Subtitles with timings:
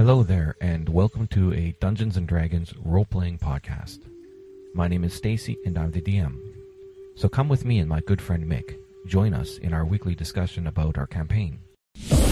[0.00, 3.98] Hello there, and welcome to a Dungeons and Dragons role playing podcast.
[4.72, 6.38] My name is Stacy, and I'm the DM.
[7.16, 8.78] So come with me and my good friend Mick.
[9.08, 11.58] Join us in our weekly discussion about our campaign.
[11.96, 12.30] From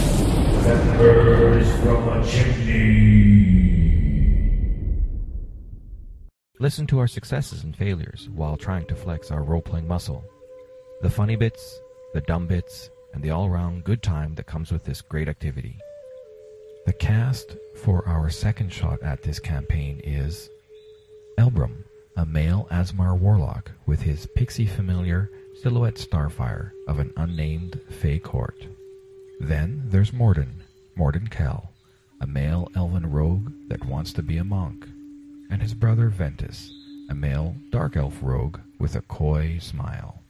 [2.09, 3.43] a chimney.
[6.61, 10.23] Listen to our successes and failures while trying to flex our role playing muscle.
[11.03, 11.81] The funny bits,
[12.15, 15.81] the dumb bits, and the all round good time that comes with this great activity.
[16.87, 20.49] The cast for our second shot at this campaign is
[21.37, 21.83] Elbrum,
[22.17, 25.29] a male Aasimar warlock with his pixie familiar
[25.61, 28.69] Silhouette Starfire of an unnamed Fey court.
[29.41, 30.63] Then there's Morden,
[30.95, 31.73] Morden Kell,
[32.21, 34.87] a male elven rogue that wants to be a monk,
[35.51, 36.71] and his brother Ventus,
[37.11, 40.23] a male dark elf rogue with a coy smile.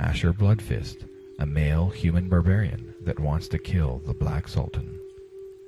[0.00, 1.06] Asher Bloodfist,
[1.38, 4.98] a male human barbarian that wants to kill the Black Sultan.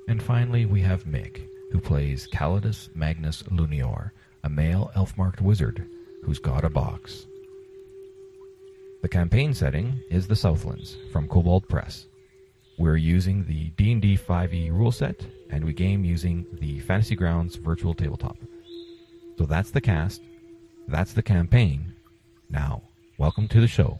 [0.09, 4.11] And finally, we have Mick, who plays Calidus Magnus Lunior,
[4.43, 5.87] a male elf-marked wizard
[6.23, 7.27] who's got a box.
[9.03, 12.07] The campaign setting is the Southlands from Kobold Press.
[12.79, 17.93] We're using the D&D 5e rule set, and we game using the Fantasy Grounds virtual
[17.93, 18.37] tabletop.
[19.37, 20.23] So that's the cast,
[20.87, 21.93] that's the campaign.
[22.49, 22.81] Now,
[23.19, 23.99] welcome to the show.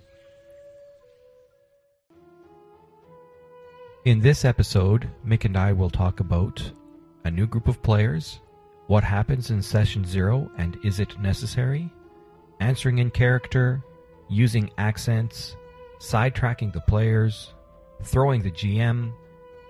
[4.05, 6.71] In this episode, Mick and I will talk about
[7.25, 8.39] a new group of players,
[8.87, 11.91] what happens in session zero and is it necessary,
[12.61, 13.83] answering in character,
[14.29, 15.57] using accents,
[15.99, 17.53] sidetracking the players,
[18.01, 19.11] throwing the GM,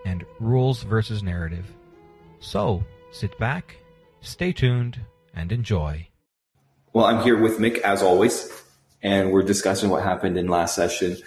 [0.06, 1.66] and rules versus narrative.
[2.40, 3.78] So, sit back,
[4.22, 5.00] stay tuned,
[5.34, 6.08] and enjoy.
[6.94, 8.64] Well, I'm here with Mick as always,
[9.02, 11.18] and we're discussing what happened in last session.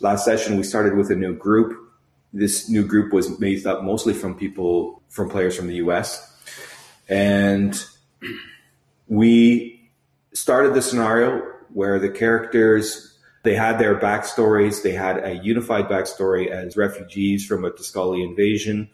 [0.00, 1.82] Last session, we started with a new group.
[2.36, 6.32] This new group was made up mostly from people, from players from the US.
[7.08, 7.82] And
[9.08, 9.90] we
[10.32, 14.82] started the scenario where the characters, they had their backstories.
[14.82, 18.88] They had a unified backstory as refugees from a Tosculi invasion.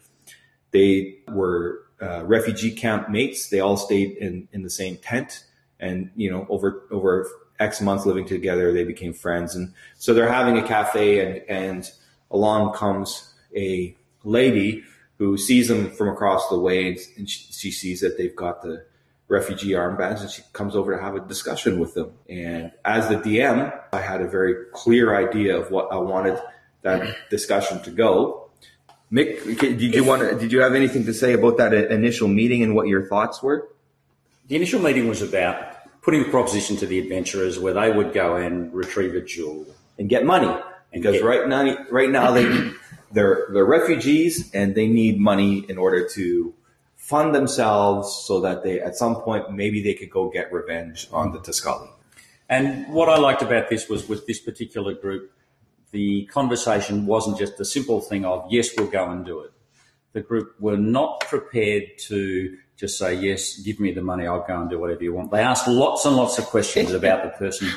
[0.71, 3.49] They were uh, refugee camp mates.
[3.49, 5.45] They all stayed in, in the same tent
[5.83, 7.29] and you know over over
[7.59, 11.91] x months living together they became friends and so they're having a cafe and and
[12.31, 14.83] along comes a lady
[15.17, 16.87] who sees them from across the way
[17.17, 18.85] and she, she sees that they've got the
[19.27, 22.11] refugee armbands and she comes over to have a discussion with them.
[22.29, 26.39] And as the dm i had a very clear idea of what i wanted
[26.83, 28.49] that discussion to go.
[29.11, 32.61] Mick did you want to, did you have anything to say about that initial meeting
[32.63, 33.69] and what your thoughts were?
[34.47, 38.35] The initial meeting was about putting a proposition to the adventurers where they would go
[38.35, 39.65] and retrieve a jewel.
[39.97, 40.53] and get money.
[40.91, 42.43] Because get- right now right now they
[43.13, 46.53] they're they're refugees and they need money in order to
[46.95, 51.31] fund themselves so that they at some point maybe they could go get revenge on
[51.31, 51.89] the Tosculi.
[52.49, 55.31] And what I liked about this was with this particular group,
[55.91, 59.51] the conversation wasn't just the simple thing of, yes, we'll go and do it.
[60.13, 64.59] The group were not prepared to just say, yes, give me the money, I'll go
[64.59, 65.31] and do whatever you want.
[65.31, 67.69] They asked lots and lots of questions about the person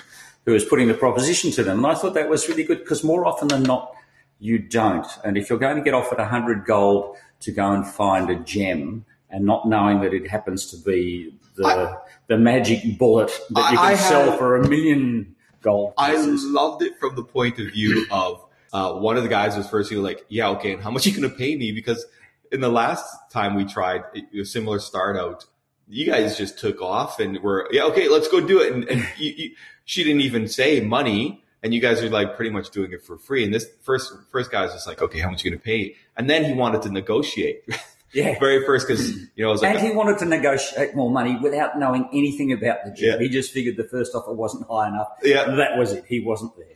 [0.45, 1.79] who was putting the proposition to them.
[1.79, 3.96] And I thought that was really good because more often than not,
[4.39, 5.07] you don't.
[5.25, 8.37] And if you're going to get offered a hundred gold to go and find a
[8.37, 13.79] gem and not knowing that it happens to be the, the magic bullet that you
[13.79, 18.07] can I sell for a million gold I loved it from the point of view
[18.11, 20.91] of uh, one of the guys was first he was like, yeah, okay, and how
[20.91, 21.73] much are you going to pay me?
[21.73, 22.05] Because
[22.53, 24.03] in the last time we tried
[24.39, 25.47] a similar start out,
[25.89, 28.73] you guys just took off and were, yeah, okay, let's go do it.
[28.73, 29.51] And, and you, you,
[29.85, 31.43] she didn't even say money.
[31.66, 33.43] And you guys are like pretty much doing it for free.
[33.43, 35.97] And this first, first guy was just like, okay, how much are you to pay?
[36.16, 37.65] And then he wanted to negotiate.
[38.12, 38.38] yeah.
[38.38, 41.37] Very first, cause, you know, I was like, And he wanted to negotiate more money
[41.43, 42.99] without knowing anything about the job.
[43.00, 43.19] Yeah.
[43.19, 45.09] He just figured the first offer wasn't high enough.
[45.25, 45.56] Yeah.
[45.56, 46.04] That was it.
[46.06, 46.66] He wasn't there.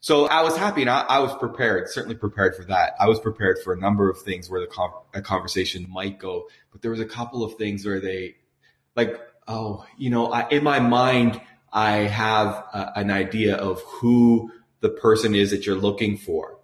[0.00, 2.92] So I was happy and I, I was prepared, certainly prepared for that.
[3.00, 6.48] I was prepared for a number of things where the con- a conversation might go,
[6.70, 8.34] but there was a couple of things where they,
[8.94, 9.18] like,
[9.48, 11.40] oh, you know, I, in my mind,
[11.74, 14.50] I have a, an idea of who
[14.80, 16.58] the person is that you're looking for,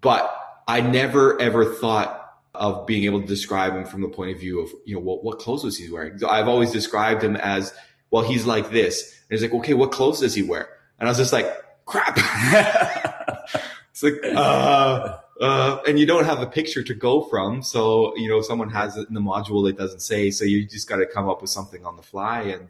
[0.00, 0.34] but
[0.66, 2.16] I never ever thought
[2.54, 5.22] of being able to describe him from the point of view of, you know, what,
[5.22, 6.18] what clothes was he wearing?
[6.26, 7.72] I've always described him as,
[8.10, 9.12] well, he's like this.
[9.28, 10.68] And he's like, okay, what clothes does he wear?
[10.98, 11.46] And I was just like,
[11.86, 12.16] crap.
[13.90, 17.62] it's like, uh, uh, and you don't have a picture to go from.
[17.62, 20.88] So, you know, someone has it in the module that doesn't say, so you just
[20.88, 22.42] got to come up with something on the fly.
[22.42, 22.68] And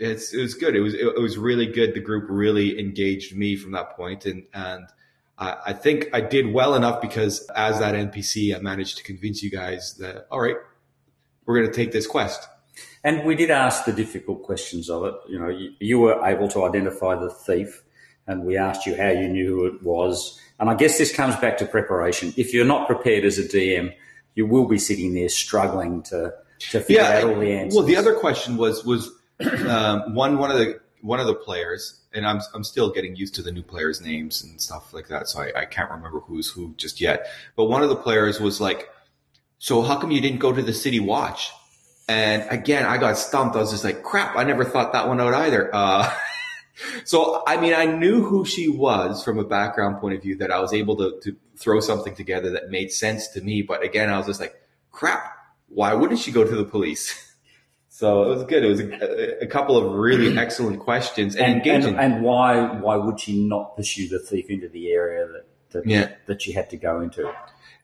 [0.00, 0.74] it's, it was good.
[0.74, 1.94] It was, it, it was really good.
[1.94, 4.24] The group really engaged me from that point.
[4.24, 4.86] And, and
[5.38, 9.42] I, I think I did well enough because as that NPC, I managed to convince
[9.42, 10.56] you guys that, all right,
[11.44, 12.48] we're going to take this quest.
[13.04, 15.14] And we did ask the difficult questions of it.
[15.28, 17.82] You know, you, you, were able to identify the thief,
[18.26, 20.38] and we asked you how you knew who it was.
[20.58, 22.32] And I guess this comes back to preparation.
[22.36, 23.94] If you're not prepared as a DM,
[24.34, 26.34] you will be sitting there struggling to
[26.70, 27.74] to figure yeah, out all the answers.
[27.74, 29.10] Well, the other question was was
[29.68, 33.34] um, one one of the one of the players, and I'm I'm still getting used
[33.36, 36.50] to the new players' names and stuff like that, so I, I can't remember who's
[36.50, 37.26] who just yet.
[37.56, 38.88] But one of the players was like,
[39.58, 41.50] "So how come you didn't go to the city watch?"
[42.10, 43.54] And again, I got stumped.
[43.54, 45.70] I was just like, crap, I never thought that one out either.
[45.72, 46.12] Uh,
[47.04, 50.50] so, I mean, I knew who she was from a background point of view that
[50.50, 53.62] I was able to, to throw something together that made sense to me.
[53.62, 54.60] But again, I was just like,
[54.90, 55.22] crap,
[55.68, 57.28] why wouldn't she go to the police?
[58.00, 58.64] So it was good.
[58.64, 61.98] It was a, a couple of really excellent questions and, and engaging.
[61.98, 65.86] And, and, why why would she not pursue the thief into the area that that,
[65.86, 66.12] yeah.
[66.24, 67.30] that she had to go into?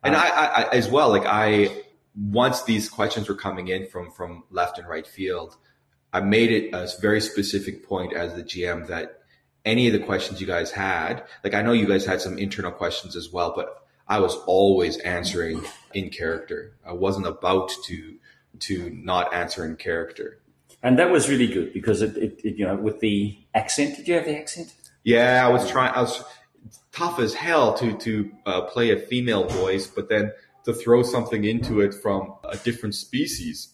[0.03, 1.83] And um, I, I, as well, like I
[2.15, 5.59] once these questions were coming in from from left and right field,
[6.15, 9.19] I made it a very specific point as the GM that
[9.67, 12.73] any of the questions you guys had, like I know you guys had some internal
[12.73, 16.79] questions as well, but I was always answering in character.
[16.87, 18.17] I wasn't about to
[18.61, 20.41] to not answer in character.
[20.83, 23.97] And that was really good because it, it, it you know with the accent.
[23.97, 24.75] Did you have the accent?
[25.05, 25.93] Yeah, I was trying.
[25.95, 26.23] I was
[26.93, 30.33] tough as hell to to uh, play a female voice, but then
[30.65, 33.73] to throw something into it from a different species.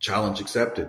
[0.00, 0.88] Challenge accepted.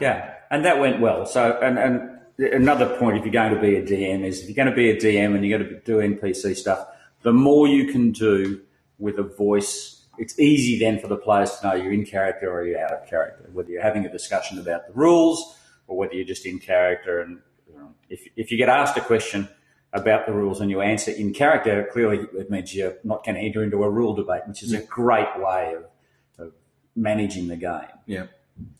[0.00, 1.24] Yeah, and that went well.
[1.24, 2.20] So, and, and
[2.52, 4.90] another point, if you're going to be a DM, is if you're going to be
[4.90, 6.86] a DM and you're going to do NPC stuff,
[7.22, 8.60] the more you can do
[8.98, 12.64] with a voice, it's easy then for the players to know you're in character or
[12.64, 15.56] you're out of character, whether you're having a discussion about the rules
[15.86, 17.20] or whether you're just in character.
[17.20, 19.48] And you know, if, if you get asked a question,
[19.92, 23.40] about the rules and you answer in character, clearly it means you're not going to
[23.40, 24.78] enter into a rule debate, which is yeah.
[24.78, 26.52] a great way of, of
[26.94, 27.80] managing the game.
[28.06, 28.26] Yeah.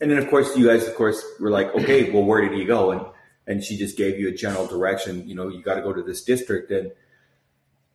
[0.01, 2.65] And then of course you guys of course were like, okay, well where did he
[2.65, 2.93] go?
[2.93, 3.07] And
[3.47, 6.03] and she just gave you a general direction, you know, you got to go to
[6.03, 6.71] this district.
[6.71, 6.93] And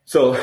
[0.03, 0.33] so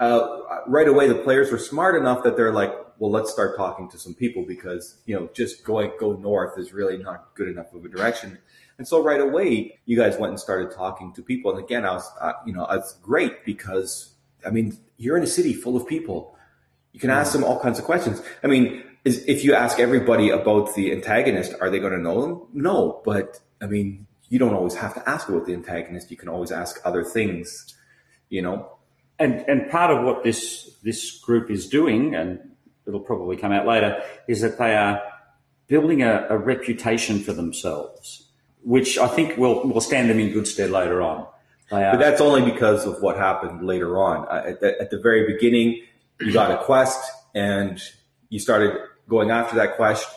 [0.00, 3.88] uh, right away the players were smart enough that they're like, well, let's start talking
[3.90, 7.72] to some people because, you know, just going, go north is really not good enough
[7.72, 8.38] of a direction.
[8.78, 11.50] And so right away, you guys went and started talking to people.
[11.50, 14.14] And again, I was, uh, you know, it's great because,
[14.46, 16.36] I mean, you're in a city full of people.
[16.92, 18.22] You can ask them all kinds of questions.
[18.42, 22.20] I mean, is, if you ask everybody about the antagonist, are they going to know
[22.20, 22.42] them?
[22.52, 26.10] No, but I mean, you don't always have to ask about the antagonist.
[26.10, 27.74] You can always ask other things,
[28.28, 28.77] you know.
[29.18, 32.38] And and part of what this this group is doing, and
[32.86, 35.02] it'll probably come out later, is that they are
[35.66, 38.28] building a, a reputation for themselves
[38.62, 41.26] which I think will will stand them in good stead later on.
[41.92, 44.26] but that's only because of what happened later on.
[44.30, 45.82] At the, at the very beginning,
[46.20, 47.00] you got a quest
[47.34, 47.80] and
[48.30, 48.76] you started
[49.08, 50.08] going after that quest,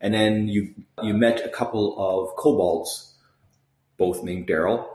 [0.00, 3.14] and then you you met a couple of kobolds,
[3.96, 4.86] both named Daryl.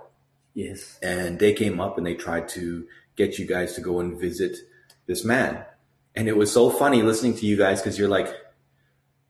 [0.54, 4.20] Yes, and they came up and they tried to get you guys to go and
[4.20, 4.58] visit
[5.08, 5.64] this man,
[6.16, 8.34] and it was so funny listening to you guys because you're like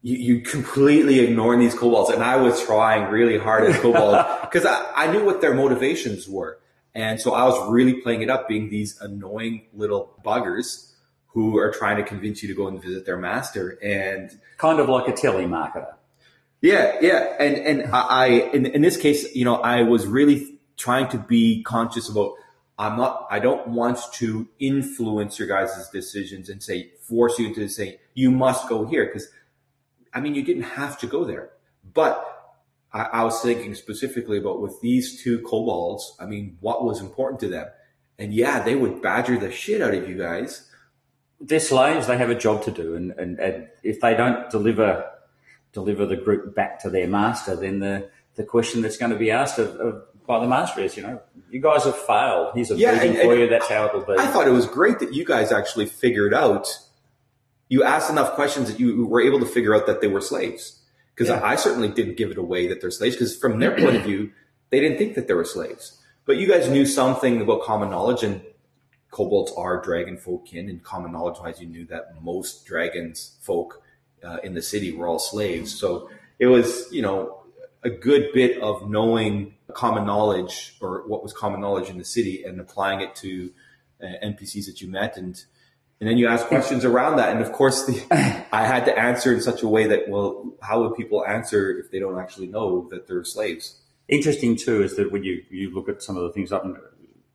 [0.05, 2.11] you, you completely ignoring these kobolds.
[2.11, 6.29] And I was trying really hard as kobolds because I, I knew what their motivations
[6.29, 6.59] were.
[6.93, 10.91] And so I was really playing it up being these annoying little buggers
[11.29, 14.89] who are trying to convince you to go and visit their master and kind of
[14.89, 15.95] like a telemarketer.
[16.61, 17.35] Yeah, yeah.
[17.39, 21.63] And and I in, in this case, you know, I was really trying to be
[21.63, 22.33] conscious about
[22.77, 27.69] I'm not I don't want to influence your guys' decisions and say force you to
[27.69, 29.29] say you must go here because
[30.15, 31.49] I mean, you didn't have to go there,
[31.93, 32.35] but
[32.93, 36.15] I, I was thinking specifically about with these two kobolds.
[36.19, 37.67] I mean, what was important to them?
[38.17, 40.69] And yeah, they would badger the shit out of you guys.
[41.41, 42.07] They're slaves.
[42.07, 45.11] They have a job to do, and, and, and if they don't deliver
[45.73, 49.31] deliver the group back to their master, then the the question that's going to be
[49.31, 52.51] asked of, of by the master is, you know, you guys have failed.
[52.55, 53.47] Here's a yeah, beating for you.
[53.47, 54.13] That's how it'll be.
[54.17, 56.67] I thought it was great that you guys actually figured out
[57.69, 60.81] you asked enough questions that you were able to figure out that they were slaves.
[61.13, 61.41] Because yeah.
[61.41, 64.31] I certainly didn't give it away that they're slaves, because from their point of view,
[64.69, 66.01] they didn't think that they were slaves.
[66.25, 68.41] But you guys knew something about common knowledge, and
[69.11, 73.81] kobolds are dragon folk kin, and common knowledge wise, you knew that most dragons folk
[74.23, 75.73] uh, in the city were all slaves.
[75.73, 77.43] So it was, you know,
[77.81, 82.43] a good bit of knowing common knowledge or what was common knowledge in the city
[82.43, 83.51] and applying it to
[84.01, 85.43] uh, NPCs that you met and
[85.99, 87.31] and then you ask questions around that.
[87.31, 90.81] And of course, the, I had to answer in such a way that, well, how
[90.81, 93.79] would people answer if they don't actually know that they're slaves?
[94.09, 96.65] Interesting too is that when you, you look at some of the things up,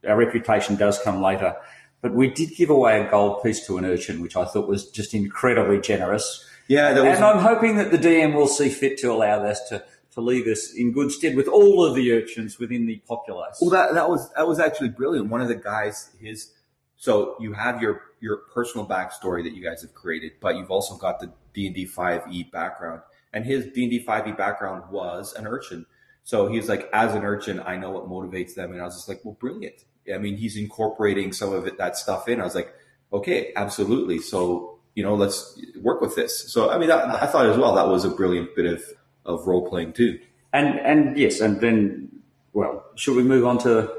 [0.07, 1.57] our reputation does come later,
[2.03, 4.91] but we did give away a gold piece to an urchin, which I thought was
[4.91, 6.45] just incredibly generous.
[6.69, 9.61] Yeah, that was, and I'm hoping that the DM will see fit to allow this
[9.71, 9.83] to,
[10.13, 13.59] to leave us in good stead with all of the urchins within the populace.
[13.61, 15.29] well, that that was that was actually brilliant.
[15.29, 16.53] One of the guys, his
[16.97, 20.97] so you have your your personal backstory that you guys have created, but you've also
[20.97, 23.03] got the D and D five E background,
[23.33, 25.87] and his D and D five E background was an urchin.
[26.23, 29.09] So he's like, as an urchin, I know what motivates them, and I was just
[29.09, 29.85] like, well, brilliant.
[30.13, 32.41] I mean, he's incorporating some of it, that stuff in.
[32.41, 32.75] I was like,
[33.13, 34.19] okay, absolutely.
[34.19, 36.53] So you know, let's work with this.
[36.53, 38.83] So I mean, that, I thought as well that was a brilliant bit of
[39.25, 40.19] of role playing too.
[40.53, 42.09] and and yes, and then
[42.53, 43.93] well, should we move on to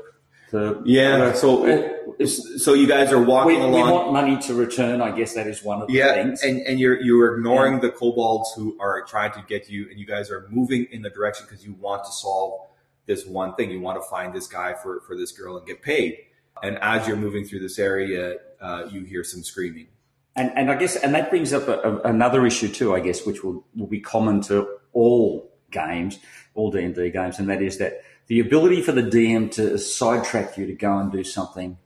[0.51, 1.33] to Yeah.
[1.33, 3.89] So Uh, so you guys are we, walking we along.
[3.91, 5.01] want money to return.
[5.01, 6.43] I guess that is one of the Yeah, things.
[6.43, 10.05] and, and you're you're ignoring the kobolds who are trying to get you, and you
[10.05, 12.67] guys are moving in the direction because you want to solve
[13.05, 13.71] this one thing.
[13.71, 16.17] You want to find this guy for for this girl and get paid.
[16.61, 19.87] And as you're moving through this area, uh, you hear some screaming.
[20.35, 23.25] And, and I guess, and that brings up a, a, another issue too, I guess,
[23.25, 26.19] which will, will be common to all games,
[26.53, 29.77] all D and D games, and that is that the ability for the DM to
[29.77, 31.77] sidetrack you to go and do something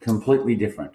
[0.00, 0.92] completely different.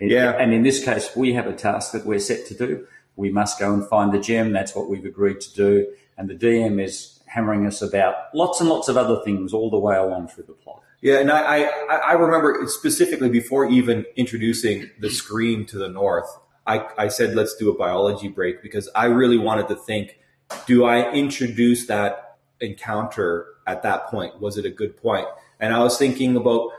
[0.00, 0.30] Yeah.
[0.30, 2.86] And in this case, we have a task that we're set to do.
[3.16, 4.52] We must go and find the gem.
[4.52, 5.92] That's what we've agreed to do.
[6.16, 9.78] And the DM is hammering us about lots and lots of other things all the
[9.78, 10.82] way along through the plot.
[11.00, 16.28] Yeah, and I, I, I remember specifically before even introducing the screen to the north,
[16.66, 20.18] I, I said, let's do a biology break because I really wanted to think,
[20.66, 24.40] do I introduce that encounter at that point?
[24.40, 25.26] Was it a good point?
[25.60, 26.70] And I was thinking about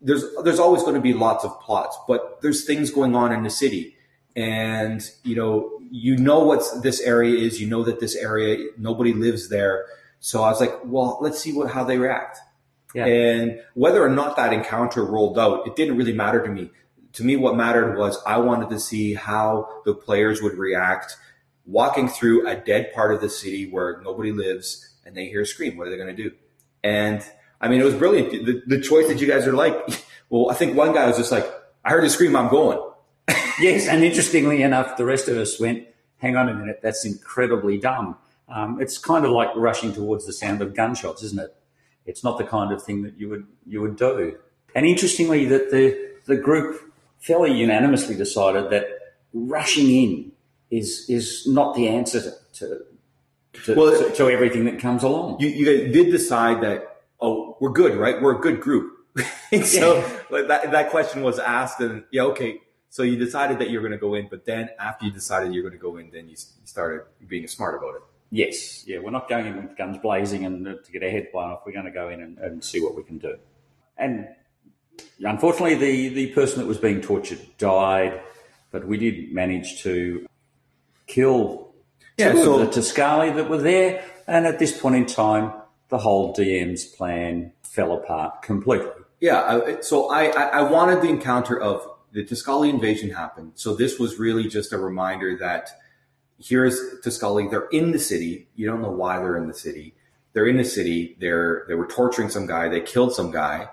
[0.00, 3.42] there's there's always going to be lots of plots, but there's things going on in
[3.42, 3.96] the city.
[4.36, 9.12] And you know, you know what this area is, you know that this area nobody
[9.12, 9.86] lives there.
[10.20, 12.38] So I was like, well, let's see what how they react.
[12.94, 13.06] Yeah.
[13.06, 16.70] And whether or not that encounter rolled out, it didn't really matter to me.
[17.14, 21.16] To me, what mattered was I wanted to see how the players would react
[21.68, 25.46] walking through a dead part of the city where nobody lives and they hear a
[25.46, 25.76] scream.
[25.76, 26.34] What are they going to do?
[26.82, 27.22] And
[27.60, 28.30] I mean, it was brilliant.
[28.46, 29.76] The, the choice that you guys are like,
[30.30, 31.46] well, I think one guy was just like,
[31.84, 32.80] I heard a scream, I'm going.
[33.60, 35.84] Yes, and interestingly enough, the rest of us went,
[36.18, 38.16] hang on a minute, that's incredibly dumb.
[38.48, 41.56] Um, it's kind of like rushing towards the sound of gunshots, isn't it?
[42.06, 44.38] It's not the kind of thing that you would you would do.
[44.76, 46.80] And interestingly, that the the group
[47.18, 48.86] fairly unanimously decided that
[49.34, 50.32] rushing in
[50.70, 52.84] is is not the answer to to,
[53.64, 55.40] to, Well, to, to everything that comes along.
[55.40, 58.20] You, you guys did decide that, oh, we're good, right?
[58.20, 58.94] We're a good group.
[59.64, 59.96] So
[60.30, 60.42] Yeah.
[60.42, 62.60] that, that question was asked and yeah, okay.
[62.90, 65.62] So you decided that you're going to go in, but then after you decided you're
[65.62, 68.02] going to go in, then you you started being smart about it.
[68.30, 71.28] Yes, yeah, we're not going in with guns blazing and uh, to get our head
[71.32, 71.60] blown off.
[71.64, 73.36] We're going to go in and, and see what we can do.
[73.96, 74.28] And
[75.24, 78.20] unfortunately, the, the person that was being tortured died,
[78.70, 80.26] but we did manage to
[81.08, 81.74] kill
[82.16, 84.04] Yeah, two so- of the Tosculi that were there.
[84.28, 85.52] And at this point in time,
[85.88, 88.90] the whole DM's plan fell apart completely.
[89.20, 89.80] Yeah.
[89.80, 93.52] So I, I, I wanted the encounter of the Tosculi invasion happened.
[93.54, 95.70] So this was really just a reminder that
[96.38, 97.50] here's Tosculi.
[97.50, 98.48] They're in the city.
[98.54, 99.94] You don't know why they're in the city.
[100.34, 101.16] They're in the city.
[101.18, 102.68] They're, they were torturing some guy.
[102.68, 103.68] They killed some guy.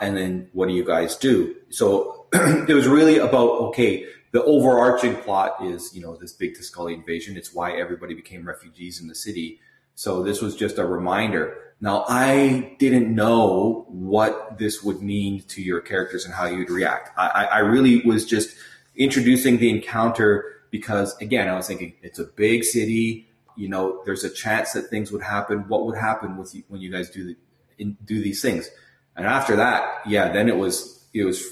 [0.00, 1.54] And then what do you guys do?
[1.70, 6.94] So it was really about, okay, the overarching plot is, you know, this big Tosculi
[6.94, 7.36] invasion.
[7.36, 9.60] It's why everybody became refugees in the city.
[9.94, 11.56] So this was just a reminder.
[11.80, 17.10] Now I didn't know what this would mean to your characters and how you'd react.
[17.18, 18.54] I, I really was just
[18.94, 23.28] introducing the encounter because again, I was thinking it's a big city.
[23.56, 25.68] You know, there's a chance that things would happen.
[25.68, 27.36] What would happen with you when you guys do the,
[27.78, 28.70] in, do these things?
[29.16, 31.42] And after that, yeah, then it was it was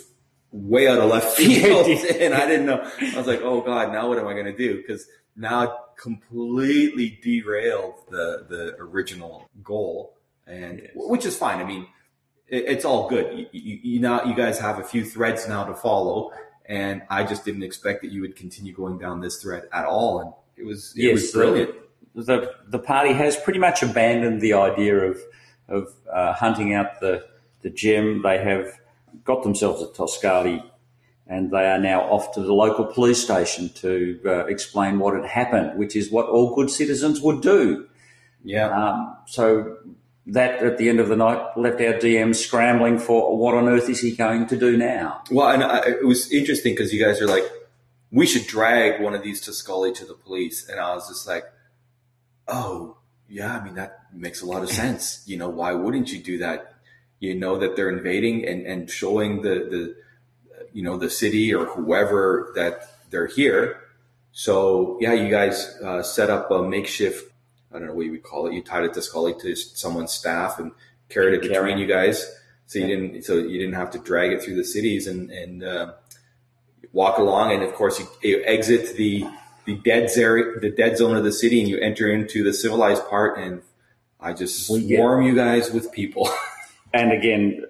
[0.52, 2.80] way out of left field, and I didn't know.
[3.00, 4.76] I was like, oh god, now what am I going to do?
[4.78, 10.14] Because now it completely derailed the the original goal,
[10.46, 10.90] and Yes.
[10.94, 11.58] which is fine.
[11.60, 11.86] I mean,
[12.48, 13.36] it, it's all good.
[13.38, 16.32] You, you, you now you guys have a few threads now to follow,
[16.66, 20.20] and I just didn't expect that you would continue going down this thread at all,
[20.20, 21.74] and it was it was brilliant.
[22.14, 25.20] The, the party has pretty much abandoned the idea of
[25.68, 27.24] of uh, hunting out the
[27.62, 28.22] the gem.
[28.22, 28.72] They have
[29.24, 30.62] got themselves a Tosculi,
[31.26, 35.26] and they are now off to the local police station to uh, explain what had
[35.26, 37.88] happened, which is what all good citizens would do.
[38.42, 38.68] Yeah.
[38.70, 39.76] Um, so
[40.28, 43.88] that at the end of the night left our DM scrambling for what on earth
[43.88, 45.22] is he going to do now?
[45.30, 47.44] Well, and I, it was interesting because you guys are like,
[48.10, 51.44] we should drag one of these Tosculi to the police, and I was just like,
[52.46, 52.96] oh
[53.28, 55.22] yeah, I mean that makes a lot of sense.
[55.26, 56.74] You know, why wouldn't you do that?
[57.20, 59.96] You know that they're invading and and showing the the
[60.72, 63.80] you know the city or whoever that they're here.
[64.32, 67.32] So yeah, you guys uh, set up a makeshift.
[67.72, 68.54] I don't know what you would call it.
[68.54, 70.72] You tied it to Scully to someone's staff and
[71.08, 72.24] carried it between you guys.
[72.66, 73.24] So you didn't.
[73.24, 75.92] So you didn't have to drag it through the cities and and uh,
[76.92, 77.52] walk along.
[77.52, 79.26] And of course, you, you exit the
[79.64, 83.08] the dead area, the dead zone of the city, and you enter into the civilized
[83.08, 83.38] part.
[83.38, 83.62] And
[84.20, 86.28] I just We swarm you guys with people.
[86.92, 87.64] and again,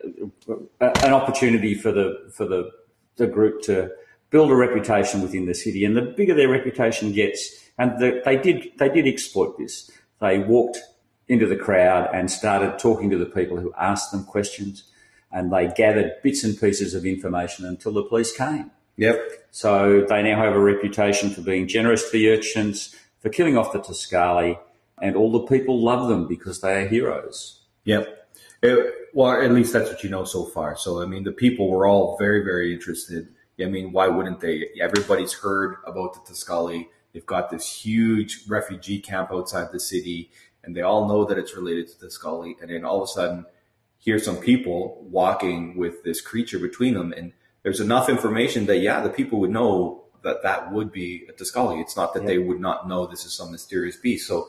[0.80, 2.70] an opportunity for the for the
[3.16, 3.90] the group to
[4.30, 8.36] build a reputation within the city, and the bigger their reputation gets, and the, they
[8.36, 9.90] did they did exploit this.
[10.20, 10.78] They walked
[11.28, 14.84] into the crowd and started talking to the people who asked them questions,
[15.30, 18.70] and they gathered bits and pieces of information until the police came.
[18.96, 19.20] yep.
[19.50, 23.72] So they now have a reputation for being generous to the urchins, for killing off
[23.72, 24.58] the Tosculi,
[25.00, 27.60] and all the people love them because they are heroes.
[27.84, 28.27] Yep.
[28.62, 30.76] It- well, at least that's what you know so far.
[30.76, 33.28] So, I mean, the people were all very, very interested.
[33.60, 34.68] I mean, why wouldn't they?
[34.80, 36.88] Everybody's heard about the Tosculi.
[37.12, 40.30] They've got this huge refugee camp outside the city,
[40.62, 42.60] and they all know that it's related to the Tosculi.
[42.60, 43.46] And then all of a sudden,
[43.98, 49.00] here's some people walking with this creature between them, and there's enough information that yeah,
[49.00, 51.80] the people would know that that would be a Tosculi.
[51.80, 54.28] It's not that they would not know this is some mysterious beast.
[54.28, 54.48] So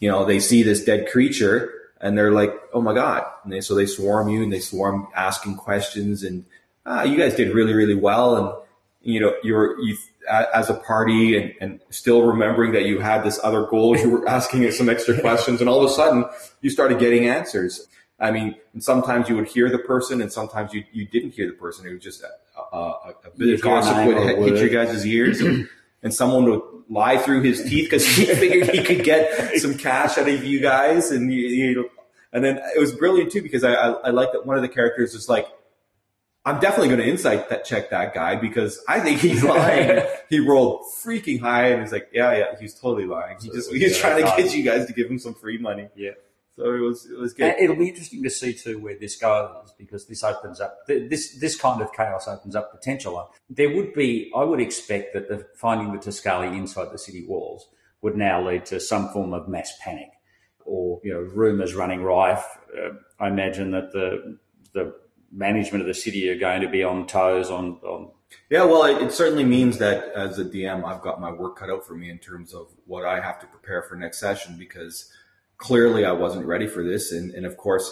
[0.00, 3.24] you know, they see this dead creature and they're like, oh my God.
[3.44, 6.44] And they, so they swarm you and they swarm asking questions and,
[6.84, 8.36] ah, you guys did really, really well.
[8.36, 8.54] And,
[9.02, 9.96] you know, you're, you,
[10.28, 14.28] as a party and, and still remembering that you had this other goal, you were
[14.28, 16.24] asking some extra questions and all of a sudden
[16.60, 17.86] you started getting answers.
[18.18, 21.46] I mean, and sometimes you would hear the person and sometimes you, you didn't hear
[21.46, 21.86] the person.
[21.86, 24.58] It was just a, a, a, bit You'd of gossip would hit word.
[24.58, 25.68] your guys' ears and,
[26.02, 26.62] and someone would
[26.92, 30.60] lie through his teeth because he figured he could get some cash out of you
[30.60, 31.90] guys, and you, you
[32.32, 34.68] and then it was brilliant too because I, I I like that one of the
[34.68, 35.46] characters was like,
[36.44, 40.02] I'm definitely going to insight that check that guy because I think he's lying.
[40.28, 43.36] he rolled freaking high and he's like, yeah, yeah, he's totally lying.
[43.40, 44.92] He So just it was he was the trying to get uh, you guys to
[44.92, 45.88] give him some free money.
[45.94, 46.12] Yeah.
[46.56, 47.54] So it was it was good.
[47.58, 51.56] It'll be interesting to see too where this goes because this opens up this this
[51.56, 53.32] kind of chaos opens up potential.
[53.48, 57.68] There would be, I would expect that the finding the Tosculi inside the city walls
[58.02, 60.10] would now lead to some form of mass panic,
[60.66, 62.44] or you know, rumours running rife.
[62.76, 64.38] Uh, I imagine that the
[64.74, 64.94] the
[65.32, 68.10] management of the city are going to be on toes on on
[68.50, 71.70] Yeah, well, it, it certainly means that as a DM, I've got my work cut
[71.70, 75.10] out for me in terms of what I have to prepare for next session because
[75.62, 77.12] clearly I wasn't ready for this.
[77.12, 77.90] And, and of course,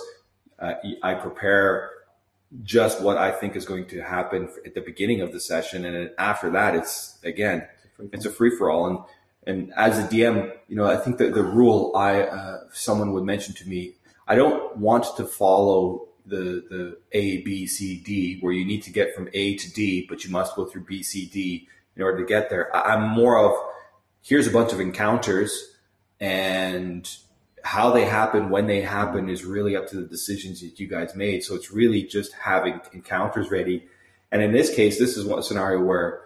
[0.58, 1.90] uh, I prepare
[2.64, 5.84] just what I think is going to happen at the beginning of the session.
[5.84, 7.68] And after that, it's again,
[8.12, 8.86] it's a free for all.
[8.88, 8.98] And,
[9.46, 13.22] and as a DM, you know, I think that the rule I, uh, someone would
[13.24, 13.94] mention to me,
[14.26, 18.90] I don't want to follow the, the A, B, C, D, where you need to
[18.90, 22.18] get from A to D, but you must go through B, C, D in order
[22.18, 22.74] to get there.
[22.74, 23.54] I- I'm more of,
[24.22, 25.76] here's a bunch of encounters
[26.18, 27.08] and
[27.64, 31.14] how they happen, when they happen is really up to the decisions that you guys
[31.14, 31.42] made.
[31.42, 33.86] So it's really just having encounters ready.
[34.32, 36.22] And in this case, this is one scenario where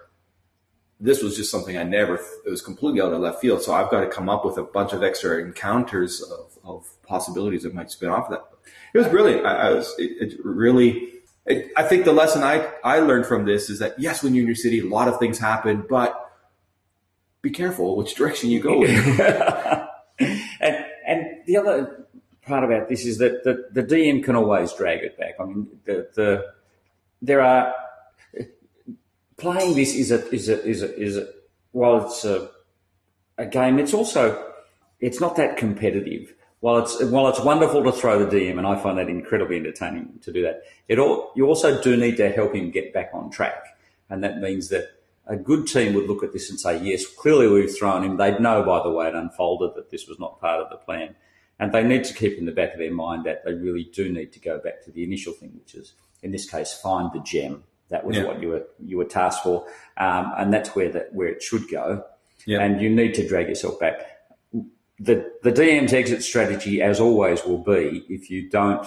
[1.00, 3.62] this was just something I never, it was completely out of left field.
[3.62, 7.64] So I've got to come up with a bunch of extra encounters of, of possibilities
[7.64, 8.44] that might spin off of that.
[8.94, 9.44] It was brilliant.
[9.44, 11.08] I, I was, it, it really,
[11.46, 14.42] it, I think the lesson I, I learned from this is that yes, when you're
[14.42, 16.20] in your city, a lot of things happen, but
[17.42, 18.84] be careful which direction you go
[21.54, 22.06] the other
[22.46, 25.34] part about this is that the, the DM can always drag it back.
[25.40, 26.52] I mean, the, the
[27.22, 27.74] there are
[29.36, 31.28] playing this is a is a is a is a
[31.72, 32.50] while it's a
[33.38, 33.78] a game.
[33.78, 34.52] It's also
[35.00, 36.34] it's not that competitive.
[36.60, 40.18] While it's while it's wonderful to throw the DM, and I find that incredibly entertaining
[40.22, 40.62] to do that.
[40.88, 43.76] It all you also do need to help him get back on track,
[44.10, 44.88] and that means that
[45.26, 48.18] a good team would look at this and say, yes, clearly we've thrown him.
[48.18, 51.14] They'd know by the way it unfolded that this was not part of the plan.
[51.60, 54.12] And they need to keep in the back of their mind that they really do
[54.12, 57.20] need to go back to the initial thing, which is, in this case, find the
[57.20, 57.62] gem.
[57.90, 58.24] That was Yeah.
[58.24, 59.66] what you were you were tasked for,
[59.98, 62.04] um, and that's where that where it should go.
[62.46, 62.60] Yeah.
[62.62, 64.04] And you need to drag yourself back.
[64.98, 68.86] The the DM's exit strategy, as always, will be if you don't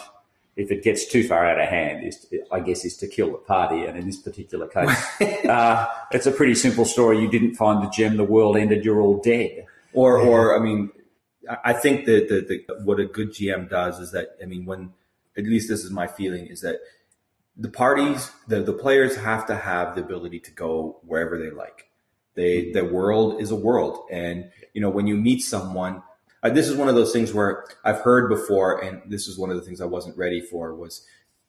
[0.56, 3.38] if it gets too far out of hand, is I guess is to kill the
[3.38, 3.86] party.
[3.86, 4.90] And in this particular case,
[5.46, 7.20] uh, it's a pretty simple story.
[7.20, 9.66] You didn't find the gem, the world ended, you're all dead.
[9.94, 10.90] or or I mean,
[11.64, 14.94] I- think that the, the what a good GM does is that I mean when
[15.38, 16.80] at least this is my feeling is that
[17.56, 21.90] the parties the the players have to have the ability to go wherever they like.
[22.36, 26.04] They the world is a world, and you know when you meet someone.
[26.44, 29.50] Uh, this is one of those things where I've heard before, and this is one
[29.50, 31.04] of the things I wasn't ready for was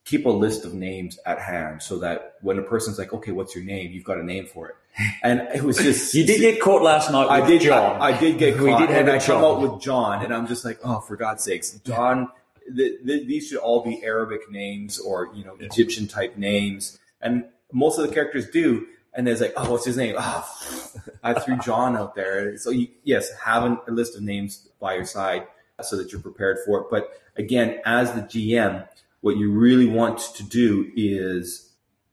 [0.09, 3.55] keep a list of names at hand so that when a person's like, okay, what's
[3.55, 3.93] your name?
[3.93, 4.77] You've got a name for it.
[5.23, 7.29] And it was just you did get caught last night.
[7.29, 7.61] I did.
[7.61, 8.01] John.
[8.01, 8.65] I, I did get caught.
[8.65, 11.17] We did have and I come out with John, and I'm just like, oh, for
[11.17, 12.31] God's sakes, John.
[12.71, 17.45] The, the, these should all be Arabic names or you know Egyptian type names, and
[17.73, 18.87] most of the characters do.
[19.15, 20.15] And there's like, oh, what's his name?
[20.17, 20.93] Oh,
[21.23, 22.57] I threw John out there.
[22.57, 25.47] So you, yes, having a list of names by your side
[25.83, 26.87] so that you're prepared for it.
[26.91, 28.87] But again, as the GM,
[29.21, 31.73] what you really want to do is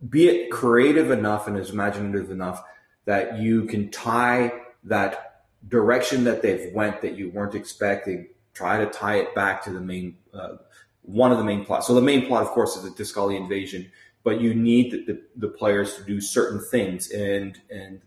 [0.09, 2.63] be it creative enough and as imaginative enough
[3.05, 4.51] that you can tie
[4.83, 9.71] that direction that they've went that you weren't expecting try to tie it back to
[9.71, 10.55] the main uh,
[11.01, 13.91] one of the main plots so the main plot of course is the Tosculi invasion
[14.23, 18.01] but you need the, the, the players to do certain things and and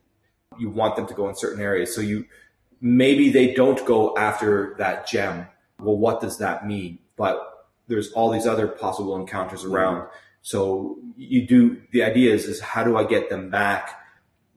[0.59, 1.95] you want them to go in certain areas.
[1.95, 2.27] So you
[2.81, 5.47] maybe they don't go after that gem.
[5.81, 6.99] Well what does that mean?
[7.17, 7.58] But
[7.89, 10.09] there's all these other possible encounters around
[10.43, 14.01] so you do the idea is is how do I get them back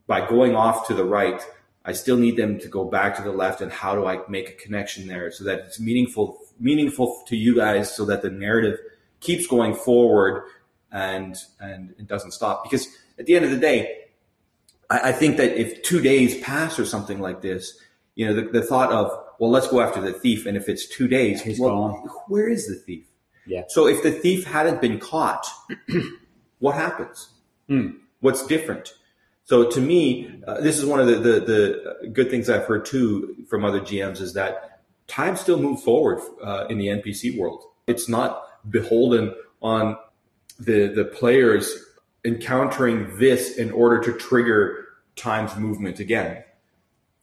[0.08, 1.42] by going off to the right?
[1.84, 4.50] I still need them to go back to the left, and how do I make
[4.50, 8.80] a connection there so that it's meaningful meaningful to you guys, so that the narrative
[9.20, 10.44] keeps going forward
[10.92, 12.64] and and it doesn't stop?
[12.64, 14.06] Because at the end of the day,
[14.90, 17.78] I, I think that if two days pass or something like this,
[18.16, 20.88] you know, the, the thought of well, let's go after the thief, and if it's
[20.88, 22.10] two days, He's well, gone.
[22.28, 23.08] where is the thief?
[23.46, 23.64] Yeah.
[23.68, 25.46] So if the thief hadn't been caught,
[26.60, 27.30] what happens?
[27.68, 27.90] Hmm.
[28.20, 28.94] What's different?
[29.46, 31.40] So to me, uh, this is one of the, the,
[32.02, 36.22] the good things I've heard too from other GMs is that time still moves forward
[36.44, 37.64] uh, in the NPC world.
[37.88, 39.98] It's not beholden on
[40.60, 41.86] the the players
[42.24, 46.44] encountering this in order to trigger time's movement again.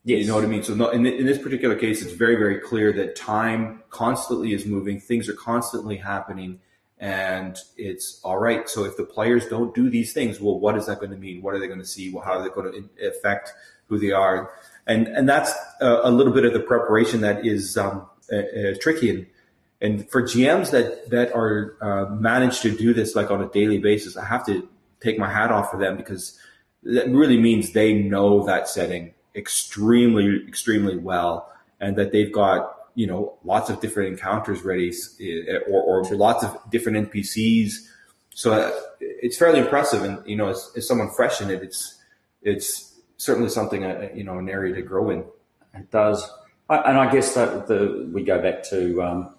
[0.08, 0.22] Yes.
[0.22, 0.62] You know what I mean?
[0.62, 4.98] So in, in this particular case, it's very, very clear that time constantly is moving.
[5.00, 6.60] Things are constantly happening
[6.98, 8.66] and it's all right.
[8.70, 11.42] So if the players don't do these things, well, what is that going to mean?
[11.42, 12.10] What are they going to see?
[12.10, 13.52] Well, how are they going to affect
[13.88, 14.50] who they are?
[14.86, 18.74] And, and that's a, a little bit of the preparation that is, um, uh, uh,
[18.80, 19.10] tricky.
[19.10, 19.26] And,
[19.82, 23.76] and for GMs that, that are, uh, managed to do this like on a daily
[23.76, 24.66] basis, I have to
[25.02, 26.38] take my hat off for them because
[26.84, 33.06] that really means they know that setting extremely, extremely well, and that they've got you
[33.06, 37.72] know lots of different encounters ready, eh, or, or lots of different NPCs.
[38.34, 42.00] So uh, it's fairly impressive, and you know, as, as someone fresh in it, it's
[42.42, 45.24] it's certainly something uh, you know an area to grow in.
[45.74, 46.28] It does,
[46.68, 49.34] I, and I guess that the we go back to um,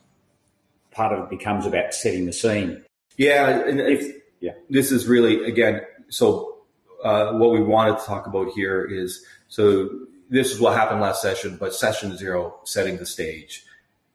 [0.92, 2.84] part of it becomes about setting the scene.
[3.18, 4.54] Yeah, and if Yeah.
[4.70, 6.60] this is really again, so
[7.04, 9.90] uh, what we wanted to talk about here is so
[10.30, 13.66] this is what happened last session, but session zero, setting the stage.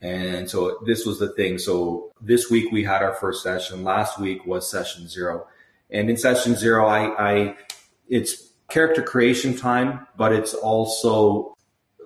[0.01, 1.59] And so this was the thing.
[1.59, 3.85] So this week we had our first session.
[3.85, 5.47] Last week was session zero.
[5.91, 7.57] And in session zero, I, I
[8.09, 11.55] it's character creation time, but it's also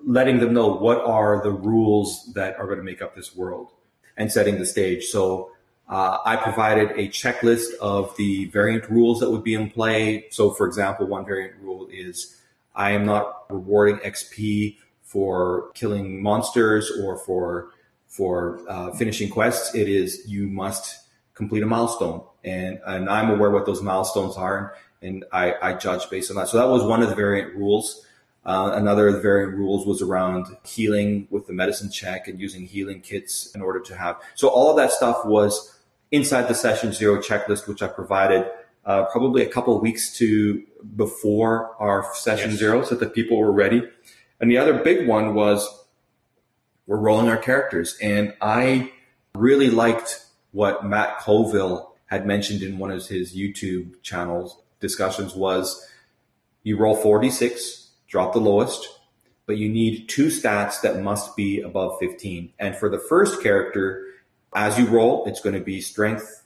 [0.05, 3.71] letting them know what are the rules that are going to make up this world
[4.17, 5.05] and setting the stage.
[5.05, 5.51] So
[5.87, 10.27] uh, I provided a checklist of the variant rules that would be in play.
[10.29, 12.38] So, for example, one variant rule is
[12.79, 17.71] I am not rewarding XP for killing monsters or for
[18.07, 19.75] for uh, finishing quests.
[19.75, 20.97] It is you must
[21.33, 26.09] complete a milestone, and and I'm aware what those milestones are, and I, I judge
[26.09, 26.47] based on that.
[26.47, 28.05] So that was one of the variant rules.
[28.45, 32.65] Uh, another of the variant rules was around healing with the medicine check and using
[32.65, 34.15] healing kits in order to have.
[34.35, 35.77] So all of that stuff was
[36.11, 38.49] inside the session zero checklist, which I provided
[38.85, 40.63] uh, probably a couple of weeks to
[40.95, 42.59] before our session Yes.
[42.59, 43.83] zero so that people were ready.
[44.39, 45.67] And the other big one was
[46.87, 47.97] we're rolling our characters.
[48.01, 48.91] And I
[49.35, 55.85] really liked what Matt Colville had mentioned in one of his YouTube channels discussions was
[56.63, 58.87] you roll 46, drop the lowest,
[59.45, 62.53] but you need two stats that must be above 15.
[62.59, 64.05] And for the first character,
[64.55, 66.38] as you roll, it's going to be strength,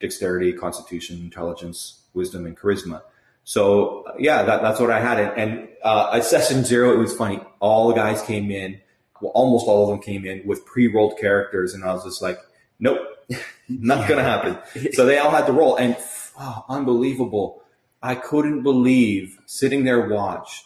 [0.00, 3.02] dexterity, constitution, intelligence, wisdom, and charisma.
[3.44, 5.20] So yeah, that, that's what I had.
[5.20, 7.40] And, and uh, at session zero, it was funny.
[7.60, 8.80] All the guys came in,
[9.20, 12.38] well, almost all of them came in with pre-rolled characters, and I was just like,
[12.78, 12.98] nope,
[13.68, 14.58] not going to happen.
[14.92, 15.96] So they all had to roll, and
[16.38, 17.62] oh, unbelievable.
[18.02, 20.64] I couldn't believe sitting there watch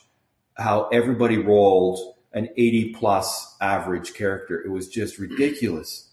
[0.57, 4.61] how everybody rolled an 80 plus average character.
[4.61, 6.11] It was just ridiculous.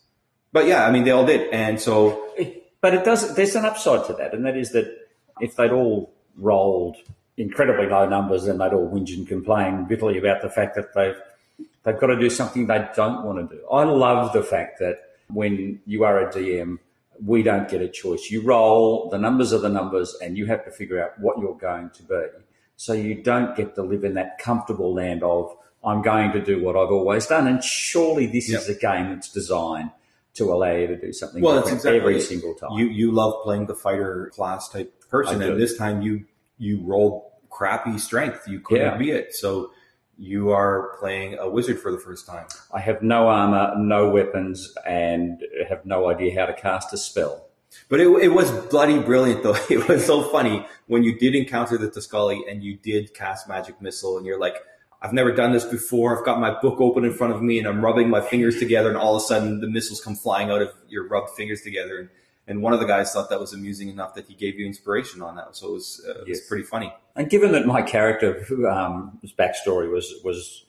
[0.51, 1.51] But yeah, I mean, they all did.
[1.51, 2.33] And so
[2.81, 3.35] but it does.
[3.35, 5.07] There's an upside to that, and that is that
[5.41, 6.97] if they'd all rolled
[7.37, 11.17] incredibly low numbers, then they'd all whinge and complain bitterly about the fact that they've
[11.83, 13.61] they've got to do something they don't want to do.
[13.71, 14.97] I love the fact that
[15.29, 16.79] when you are a DM,
[17.25, 18.29] we don't get a choice.
[18.29, 21.57] You roll, the numbers are the numbers, and you have to figure out what you're
[21.57, 22.23] going to be.
[22.75, 26.63] So you don't get to live in that comfortable land of, I'm going to do
[26.63, 27.47] what I've always done.
[27.47, 28.61] And surely this Yep.
[28.61, 29.91] is a game that's designed
[30.37, 32.21] to LA to do something Well, that's different exactly every it.
[32.21, 32.71] single time.
[32.77, 36.25] You you love playing the fighter class type person, and this time you
[36.57, 38.47] you roll crappy strength.
[38.47, 38.97] You couldn't Yeah.
[38.97, 39.71] be it, so
[40.17, 42.47] you are playing a wizard for the first time.
[42.73, 47.45] I have no armor, no weapons, and have no idea how to cast a spell.
[47.89, 49.55] But it, it was bloody brilliant, though.
[49.69, 53.79] It was so funny when you did encounter the Tosculi and you did cast magic
[53.81, 54.55] missile, and you're like,
[55.01, 56.17] "I've never done this before.
[56.17, 58.89] I've got my book open in front of me, and I'm rubbing my fingers together,
[58.89, 61.99] and all of a sudden the missiles come flying out of your rubbed fingers together."
[61.99, 62.09] And,
[62.49, 65.21] and one of the guys thought that was amusing enough that he gave you inspiration
[65.21, 66.93] on that, so it was uh, it was pretty funny.
[67.15, 70.63] And given that my character, um, his backstory was was,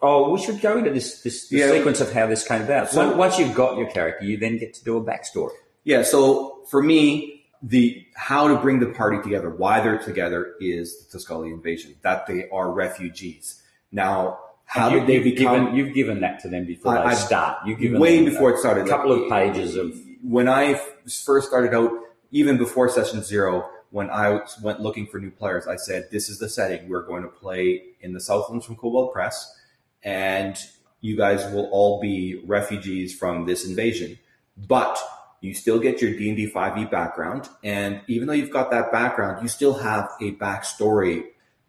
[0.00, 1.70] oh, we should go into this this, this Yeah.
[1.72, 2.90] sequence of how this came about.
[2.90, 5.50] So once you've got your character, you then get to do a backstory.
[5.82, 6.02] Yeah.
[6.02, 7.33] So for me,
[7.66, 11.94] the how to bring the party together, why they're together, is the Tosculi invasion.
[12.02, 13.62] That they are refugees.
[13.90, 15.64] Now, how you, did they you've become?
[15.64, 17.66] Given, you've given that to them before I- they start.
[17.66, 18.86] You've given way before it started.
[18.86, 20.80] A couple Like, of pages of when I
[21.24, 21.90] first started out,
[22.30, 26.38] even before session zero, when I went looking for new players, I said, "This is
[26.38, 29.56] the setting we're going to play in the Southlands from Kobold Press,
[30.02, 30.56] and
[31.00, 34.18] you guys will all be refugees from this invasion,
[34.58, 34.98] but."
[35.44, 38.70] You still get your D and D five E background, and even though you've got
[38.70, 41.24] that background, you still have a backstory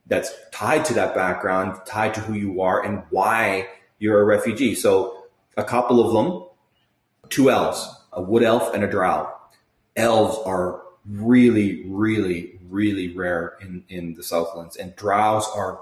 [0.08, 3.68] that's tied to that background, tied to who you are and why
[4.00, 4.76] you're a refugee.
[4.76, 5.26] So,
[5.58, 6.48] a couple of them
[7.28, 9.30] two elves, a wood elf and a drow.
[9.98, 15.82] Elves are really, really, really rare in, in the Southlands, and drows are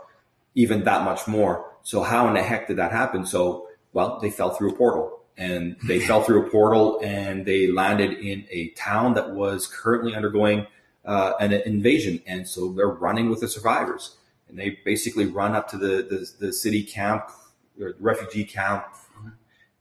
[0.56, 1.72] even that much more.
[1.84, 3.28] So how in the heck did that happen?
[3.28, 5.20] So, well, they fell through a portal.
[5.38, 10.16] And they fell through a portal and they landed in a town that was currently
[10.16, 10.68] undergoing
[11.06, 12.22] uh, an invasion.
[12.28, 14.16] And so they're running with the survivors.
[14.48, 17.32] And they basically run up to the, the, the city camp
[17.80, 18.86] or refugee camp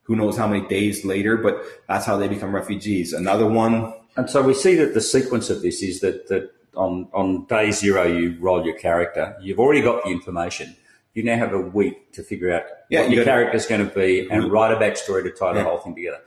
[0.04, 3.12] who knows how many days later, but that's how they become refugees.
[3.12, 7.08] Another one, And so we see that the sequence of this is that, that on,
[7.14, 9.36] on day zero, you roll your character.
[9.40, 10.76] You've already got the information.
[11.14, 13.86] You now have a week to figure out Yeah, what you your character is going
[13.86, 15.64] to be and write a backstory to tie the Yeah.
[15.64, 16.20] whole thing together.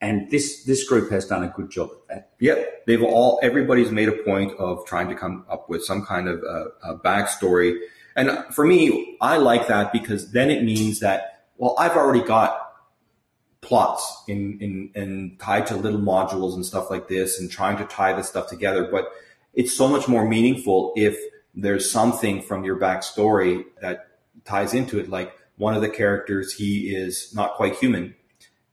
[0.00, 2.30] And this, this group has done a good job at that.
[2.38, 6.28] yep, they've all, everybody's made a point of trying to come up with some kind
[6.28, 7.78] of uh, a backstory.
[8.14, 12.62] And for me, I like that because then it means that, well, I've already got
[13.62, 17.84] plots in, in, in tied to little modules and stuff like this and trying to
[17.84, 18.88] tie this stuff together.
[18.90, 19.08] But
[19.54, 21.18] it's so much more meaningful if
[21.56, 24.08] there's something from your backstory that
[24.44, 25.08] ties into it.
[25.08, 28.14] Like one of the characters, he is not quite human.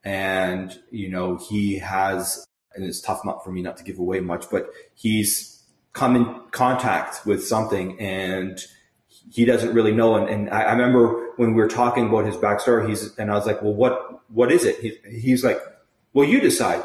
[0.04, 4.20] And, you know, he has, and it's tough not for me not to give away
[4.20, 8.60] much, but he's come in contact with something and
[9.32, 10.16] he doesn't really know.
[10.16, 13.36] And, and I, I remember when we were talking about his backstory, he's, and I
[13.36, 14.80] was like, well, what, what is it?
[14.80, 15.60] He, he's like,
[16.12, 16.84] well, you decide.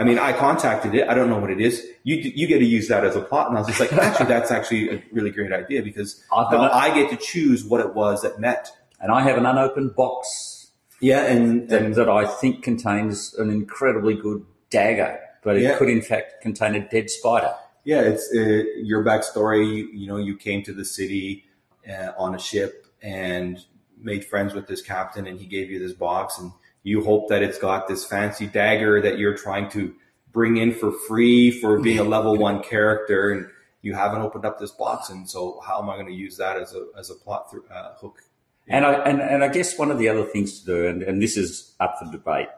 [0.00, 1.06] I mean, I contacted it.
[1.08, 1.86] I don't know what it is.
[2.04, 3.48] You, you get to use that as a plot.
[3.48, 6.70] And I was just like, actually, that's actually a really great idea because now.
[6.72, 8.70] I get to choose what it was that met.
[8.98, 11.24] And I have an unopened box Yeah.
[11.26, 15.76] And, that, and that I think contains an incredibly good dagger, but it Yeah.
[15.76, 17.54] could in fact contain a dead spider.
[17.84, 19.66] Yeah, it's uh, your backstory.
[19.66, 21.44] You, you know, you came to the city
[21.88, 23.58] uh, on a ship and
[23.98, 27.42] made friends with this captain, and he gave you this box, and you hope that
[27.42, 29.94] it's got this fancy dagger that you're trying to
[30.32, 33.46] bring in for free for being a level one character, and
[33.82, 36.56] you haven't opened up this box, and so how am I going to use that
[36.56, 38.22] as a as a plot through, uh, hook?
[38.68, 41.22] And I and, and I guess one of the other things to do, and, and
[41.22, 42.48] this is up for debate,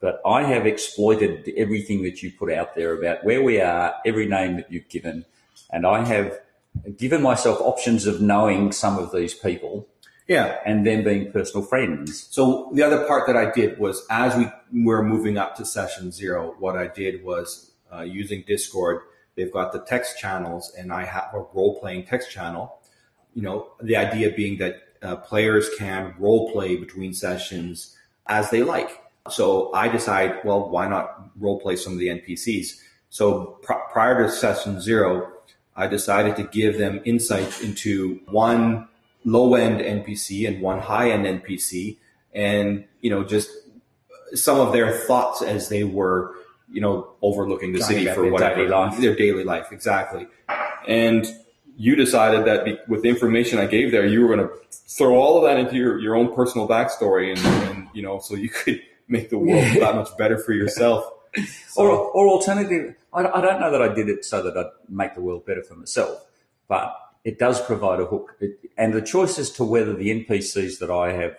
[0.00, 4.26] but I have exploited everything that you put out there about where we are, every
[4.26, 5.24] name that you've given,
[5.70, 6.40] and I have
[6.96, 9.86] given myself options of knowing some of these people
[10.28, 12.28] Yeah, and then being personal friends.
[12.30, 16.12] So the other part that I did was as we were moving up to session
[16.12, 19.02] zero, what I did was uh, using Discord.
[19.34, 22.78] They've got the text channels, and I have a role playing text channel.
[23.34, 28.62] You know, the idea being that uh, players can role play between sessions as they
[28.62, 29.00] like.
[29.30, 32.80] So I decide, well, why not role play some of the NPCs?
[33.10, 35.32] So pr- prior to session zero,
[35.76, 38.88] I decided to give them insight into one
[39.24, 41.98] low end NPC and one high end NPC,
[42.34, 43.50] and you know just
[44.34, 46.34] some of their thoughts as they were
[46.70, 49.00] you know overlooking the Talking city for whatever daily life.
[49.00, 50.26] their daily life exactly,
[50.86, 51.26] and
[51.76, 55.16] you decided that be, with the information I gave there, you were going to throw
[55.16, 57.38] all of that into your, your own personal backstory, and,
[57.70, 61.04] and you know so you could make the world that much better for yourself.
[61.76, 65.14] or, or alternative, I, I don't know that I did it so that I'd make
[65.14, 66.26] the world better for myself,
[66.68, 68.36] but it does provide a hook.
[68.40, 71.36] It, and the choice as to whether the NPCs that I have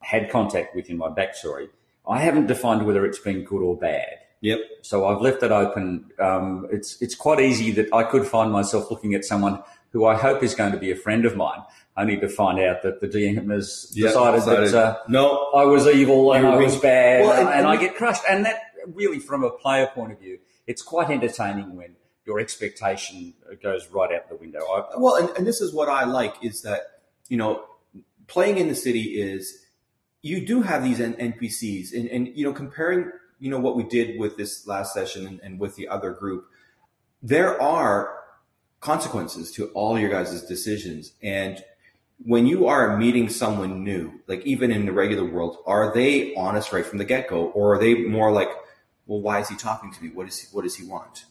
[0.00, 1.68] had contact with in my backstory,
[2.08, 4.18] I haven't defined whether it's been good or bad.
[4.42, 4.60] Yep.
[4.82, 6.10] So I've left it open.
[6.20, 10.14] Um, it's it's quite easy that I could find myself looking at someone who I
[10.14, 11.60] hope is going to be a friend of mine,
[11.96, 15.64] only to find out that the DM has Yeah, decided, decided- that uh, No, I
[15.64, 18.22] was evil and I was bad, Well, and, and- I get crushed.
[18.28, 18.60] And that
[18.94, 24.12] really, from a player point of view, it's quite entertaining when your expectation goes right
[24.12, 24.60] out the window.
[24.60, 27.64] I, Well, and, and this is what I like is that, you know,
[28.26, 29.64] playing in the city is
[30.22, 34.18] you do have these NPCs and, and, you know, comparing, you know, what we did
[34.18, 36.46] with this last session and, and with the other group,
[37.22, 38.18] there are
[38.80, 41.12] consequences to all your guys' decisions.
[41.22, 41.62] And
[42.24, 46.72] when you are meeting someone new, like even in the regular world, are they honest
[46.72, 47.46] right from the get go?
[47.50, 48.48] Or are they more like,
[49.06, 50.10] well, why is he talking to me?
[50.10, 51.26] What is he, what does he want?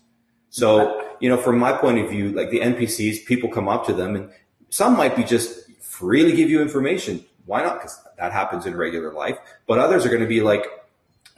[0.55, 3.93] So, you know, from my point of view, like the NPCs, people come up to
[3.93, 4.29] them and
[4.69, 7.25] some might be just freely give you information.
[7.45, 7.73] Why not?
[7.79, 9.37] Because that happens in regular life.
[9.67, 10.65] But others are going to be like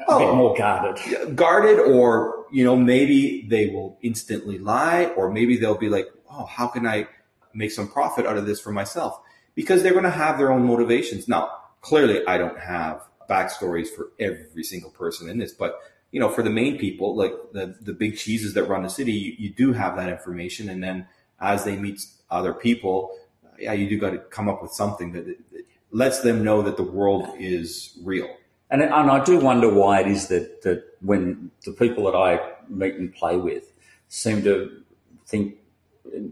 [0.07, 0.35] Oh.
[0.35, 1.35] more guarded.
[1.35, 6.45] guarded or, you know, maybe they will instantly lie or maybe they'll be like, oh,
[6.45, 7.07] how can I
[7.55, 9.19] make some profit out of this for myself?
[9.55, 11.27] Because they're going to have their own motivations.
[11.27, 11.49] Now,
[11.81, 15.79] clearly I don't have backstories for every single person in this, but
[16.11, 19.11] you know, for the main people, like the, the big cheeses that run the city,
[19.11, 20.69] you, you do have that information.
[20.69, 21.07] And then
[21.39, 23.17] as they meet other people,
[23.59, 26.77] yeah, you do got to come up with something that, that lets them know that
[26.77, 28.29] the world is real.
[28.69, 32.39] And, and I do wonder why it is that, that when the people that I
[32.69, 33.71] meet and play with
[34.09, 34.83] seem to
[35.25, 35.55] think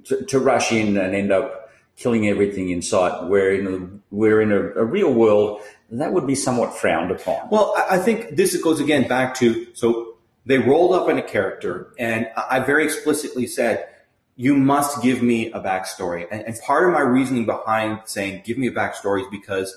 [0.06, 4.42] to, to rush in and end up killing everything in sight, where in a, we're
[4.42, 5.62] in a, a real world,
[5.92, 7.50] that would be somewhat frowned upon.
[7.50, 11.94] Well, I think this goes again back to so they rolled up in a character,
[11.98, 13.88] and I I very explicitly said,
[14.36, 18.58] "You must give me a backstory." And, and part of my reasoning behind saying, "Give
[18.58, 19.76] me a backstory," is because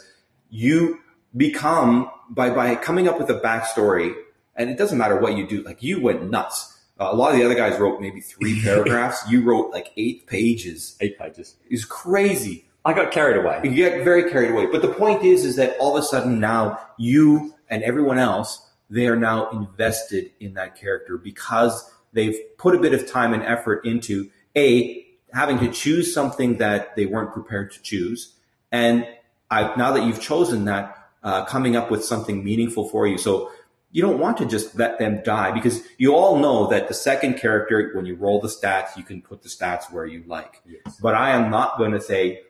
[0.51, 1.01] you
[1.37, 4.14] become by by coming up with a backstory,
[4.57, 5.62] and it doesn't matter what you do.
[5.62, 6.75] Like you went nuts.
[7.01, 9.29] Uh, a lot of the other guys wrote maybe three paragraphs.
[9.31, 10.97] You wrote like eight pages.
[11.01, 11.57] Eight pages.
[11.71, 12.67] It's crazy.
[12.88, 13.61] I got carried away.
[13.64, 14.64] You get very carried away.
[14.64, 18.66] But the point is, is that all of a sudden now you and everyone else,
[18.88, 23.42] they are now invested in that character because they've put a bit of time and
[23.42, 28.33] effort into a having to choose something that they weren't prepared to choose,
[28.72, 29.07] and
[29.51, 33.18] I, now that you've chosen that, uh, coming up with something meaningful for you.
[33.18, 33.51] So
[33.90, 37.35] you don't want to just let them die because you all know that the second
[37.35, 40.62] character, when you roll the stats, you can put the stats where you like.
[40.66, 40.98] Yes.
[41.03, 42.42] But I am not going to say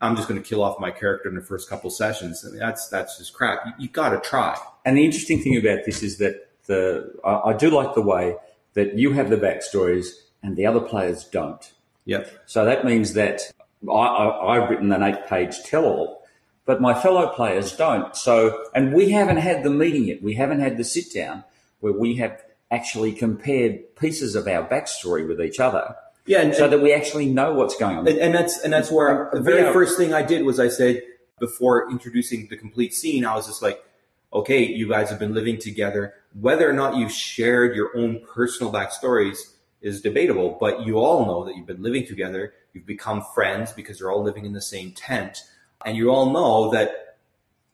[0.00, 2.44] I'm just going to kill off my character in the first couple sessions.
[2.46, 3.66] I mean, that's that's just crap.
[3.66, 4.56] You, you got to try.
[4.84, 8.36] And the interesting thing about this is that the I, I do like the way
[8.74, 10.08] that you have the backstories
[10.42, 11.72] and the other players don't.
[12.06, 12.44] Yep.
[12.46, 13.42] So that means that
[13.88, 16.24] I, I, I've written an eight-page tell-all,
[16.64, 18.16] but my fellow players don't.
[18.16, 20.22] So, and we haven't had the meeting yet.
[20.22, 21.44] We haven't had the sit-down
[21.80, 26.68] where we have actually compared pieces of our backstory with each other, Yeah, and, so
[26.68, 28.08] that we actually know what's going on.
[28.08, 30.68] and, and that's and that's where the very are- first thing I did was I
[30.68, 31.02] said
[31.38, 33.82] before introducing the complete scene, I was just like,
[34.32, 36.14] okay, you guys have been living together.
[36.38, 39.38] Whether or not you've shared your own personal backstories
[39.80, 42.52] is debatable, but you all know that you've been living together.
[42.72, 45.42] You've become friends because you're all living in the same tent,
[45.84, 47.16] and you all know that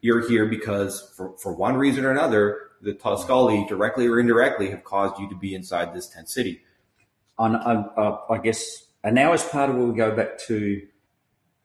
[0.01, 4.85] you're here because for, for one reason or another, the Tosculi directly or indirectly have
[4.85, 6.63] caused you to be inside this tent city.
[7.39, 10.87] On, on uh, I guess, and now as part of where we go back to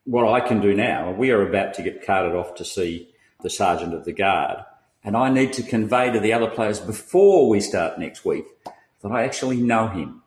[0.04, 3.50] what I can do now, we are about to get carted off to see the
[3.50, 4.58] sergeant of the guard,
[5.04, 8.46] and I need to convey to the other players before we start next week
[9.02, 10.22] that I actually know him.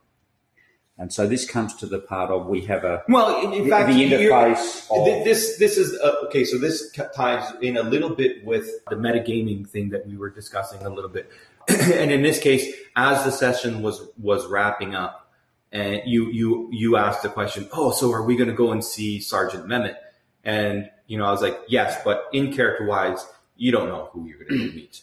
[0.97, 4.01] And so this comes to the part of we have a Well, in, fact, the
[4.01, 4.87] interface.
[4.89, 6.45] Of, This this is uh, okay.
[6.45, 10.81] So this ties in a little bit with the metagaming thing that we were discussing
[10.83, 11.29] a little bit,
[11.67, 15.24] and in this case, as the session was was wrapping up,
[15.71, 18.83] and you you you asked the question, oh, so are we going to go and
[18.83, 19.95] see Sergeant Mehmet?
[20.43, 23.25] And you know, I was like, yes, but in character wise,
[23.57, 25.01] you don't know who you're going to meet.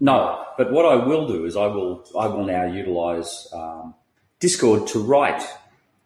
[0.00, 3.94] No, but what I will do is I will I will now utilize um,
[4.40, 5.42] Discord to write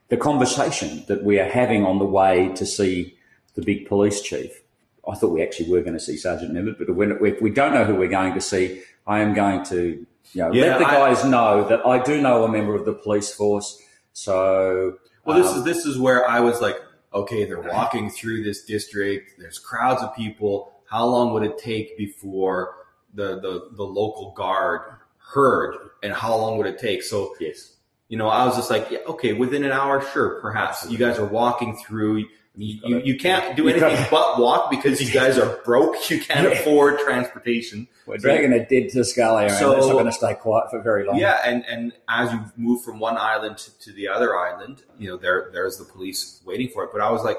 [0.09, 3.16] the conversation that we are having on the way to see
[3.55, 4.62] the big police chief.
[5.07, 7.72] I thought we actually were going to see Sergeant Mehmet, but when, if we don't
[7.74, 10.86] know who we're going to see, I am going to you know, Yeah, let the
[10.86, 13.82] I- guys know that I do know a member of the police force.
[14.18, 16.76] So Well, this um, is this is where I was like,
[17.14, 19.34] okay, they're walking through this district.
[19.38, 20.72] There's crowds of people.
[20.90, 22.74] How long would it take before
[23.14, 24.80] the the, the local guard
[25.18, 27.04] heard and how long would it take?
[27.04, 27.76] So, Yes.
[28.08, 30.78] you know, I was just like, yeah, okay, within an hour, sure, perhaps.
[30.78, 31.04] Absolutely.
[31.04, 32.24] You guys are walking through.
[32.61, 36.11] You, you, you can't do anything but walk because you guys are broke.
[36.11, 37.86] You can't afford transportation.
[38.18, 41.18] Dragging a dead Tuscalia, So- and it's not going to stay quiet for very long.
[41.18, 45.09] Yeah, and, and as you move from one island to, to the other island, you
[45.09, 46.90] know, there there's the police waiting for it.
[46.92, 47.38] But I was like,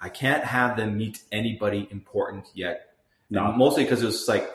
[0.00, 2.94] I can't have them meet anybody important yet.
[3.30, 3.46] No.
[3.48, 4.50] And mostly because it was like,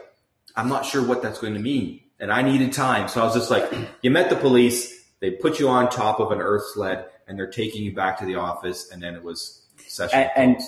[0.55, 2.01] I'm not sure what that's going to mean.
[2.19, 3.07] And I needed time.
[3.07, 3.71] So I was just like,
[4.03, 7.49] you met the police, they put you on top of an earth sled, and they're
[7.51, 9.62] taking you back to the office, and then it was
[9.93, 10.19] session.
[10.35, 10.61] And, and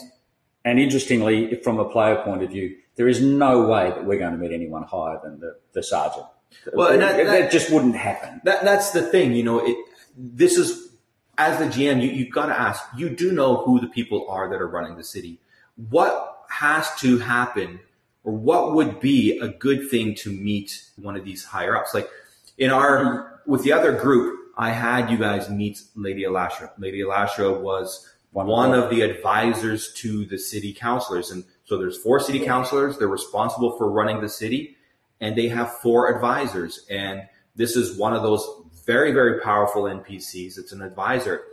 [0.63, 4.31] and interestingly, from a player point of view, there is no way that we're going
[4.31, 6.25] to meet anyone higher than the, the sergeant.
[6.73, 8.41] Well, and that, that- that- just wouldn't happen.
[8.45, 9.59] That that's the thing, you know.
[9.65, 9.77] It
[10.17, 10.89] this is
[11.37, 12.83] as the GM, you you got to ask.
[12.97, 15.39] You do know who the people are that are running the city.
[15.89, 17.79] What has to happen,
[18.23, 21.93] or what would be a good thing to meet one of these higher ups?
[21.93, 22.09] Like
[22.57, 26.71] in our with the other group, I had you guys meet Lady Elasha.
[26.77, 31.97] Lady Elasha was One one, of the advisors to the city councilors, and so there's
[31.97, 32.97] four city councilors.
[32.97, 34.75] They're responsible for running the city,
[35.21, 36.85] and they have four advisors.
[36.89, 38.45] And this is one of those
[38.85, 40.57] very, very powerful NPCs.
[40.57, 41.43] It's an advisor.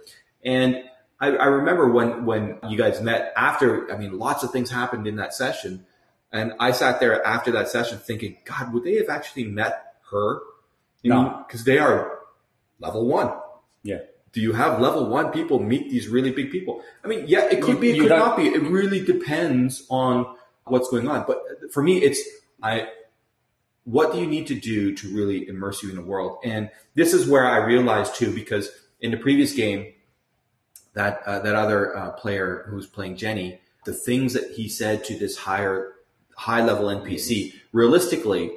[0.45, 0.83] And
[1.21, 5.07] I, I remember when, when you guys met after, I mean, lots of things happened
[5.07, 5.87] in that session.
[6.33, 10.41] And I sat there after that session thinking, God, would they have actually met her?
[11.03, 11.23] You No.
[11.23, 12.19] know, because they are
[12.81, 13.33] level one.
[13.85, 13.99] Yeah.
[14.33, 16.83] Do you have level one people meet these really big people?
[17.05, 18.49] I mean, yeah, it could You- be, it could don't- be.
[18.49, 20.27] It really depends on
[20.65, 21.25] what's going on.
[21.27, 22.21] But for me, it's,
[22.63, 22.89] I,
[23.85, 26.39] what do you need to do to really immerse you in the world?
[26.45, 28.71] And this is where I realized too, because
[29.01, 29.93] in the previous game,
[30.95, 35.19] that uh, that other uh, player who's playing Jenny, the things that he said to
[35.19, 35.93] this higher
[36.37, 38.53] high level NPC, realistically,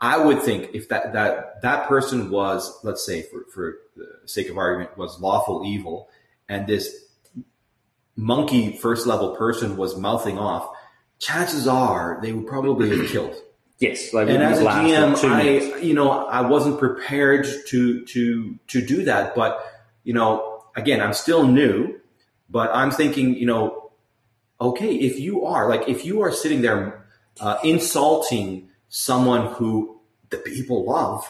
[0.00, 4.48] I would think if that that that person was, let's say, for for the sake
[4.48, 6.08] of argument, was lawful evil,
[6.48, 7.04] and this
[8.16, 10.68] monkey first level person was mouthing off,
[11.18, 13.34] chances are they would probably have killed.
[13.78, 15.74] Yes, they And as a have lasted two GM.
[15.74, 19.34] I you know I wasn't prepared to to to do that.
[19.34, 19.62] But
[20.02, 22.00] you know, again, I'm still new,
[22.48, 23.90] but I'm thinking, you know,
[24.58, 27.06] okay, if you are like if you are sitting there
[27.38, 31.24] uh, insulting someone who the people love.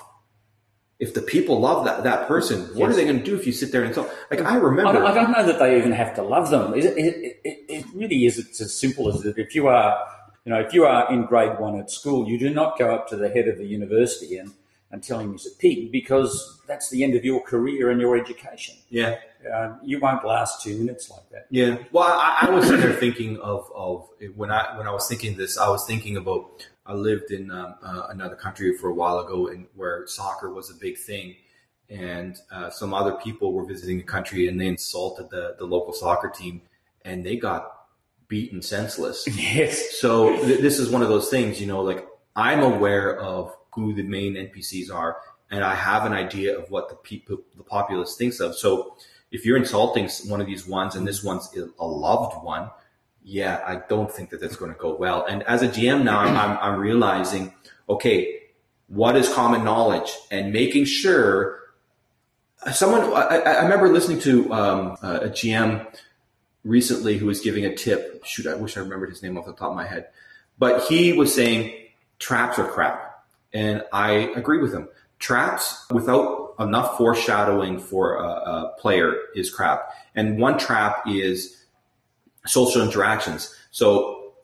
[0.98, 2.90] If the people love that, that person, what Yes.
[2.90, 4.10] are they going to do if you sit there and tell?
[4.30, 6.74] Like I I remember, don't, I don't know that they even have to love them.
[6.74, 8.38] It, it, it, it really is.
[8.38, 9.38] It's as simple as that.
[9.38, 9.98] If you are,
[10.44, 13.08] you know, if you are in grade one at school, you do not go up
[13.08, 14.52] to the head of the university and,
[14.90, 18.14] and tell him he's a pig because that's the end of your career and your
[18.18, 18.74] education.
[18.90, 19.16] yeah,
[19.54, 21.46] Um, you won't last two minutes like that.
[21.50, 21.78] Yeah.
[21.92, 24.06] Well, I, I was sitting there thinking of, of
[24.36, 27.76] when I when I was thinking this, I was thinking about I lived in um,
[27.82, 31.36] uh, another country for a while ago, and where soccer was a big thing,
[31.88, 35.92] and uh, some other people were visiting the country, and they insulted the the local
[35.92, 36.62] soccer team,
[37.04, 37.70] and they got
[38.26, 39.28] beaten senseless.
[39.36, 39.98] Yes.
[39.98, 43.94] So th- this is one of those things, you know, like I'm aware of who
[43.94, 45.18] the main NPCs are,
[45.50, 48.56] and I have an idea of what the people, the populace thinks of.
[48.56, 48.96] So
[49.30, 52.70] if you're insulting one of these ones, and this one's a loved one,
[53.22, 55.24] yeah, I don't think that that's going to go well.
[55.26, 57.54] And as a GM now, I'm, I'm, realizing,
[57.88, 58.40] okay,
[58.88, 61.58] what is common knowledge, and making sure.
[62.72, 65.86] Someone, I, I remember listening to um, a GM
[66.64, 68.24] recently who was giving a tip.
[68.24, 70.08] Shoot, I wish I remembered his name off the top of my head.
[70.58, 71.72] But he was saying
[72.18, 73.24] traps are crap.
[73.52, 74.88] And I agree with him.
[75.18, 79.88] Traps without enough foreshadowing for a, a player is crap.
[80.14, 81.59] And one trap is
[82.50, 83.54] social interactions.
[83.70, 84.34] So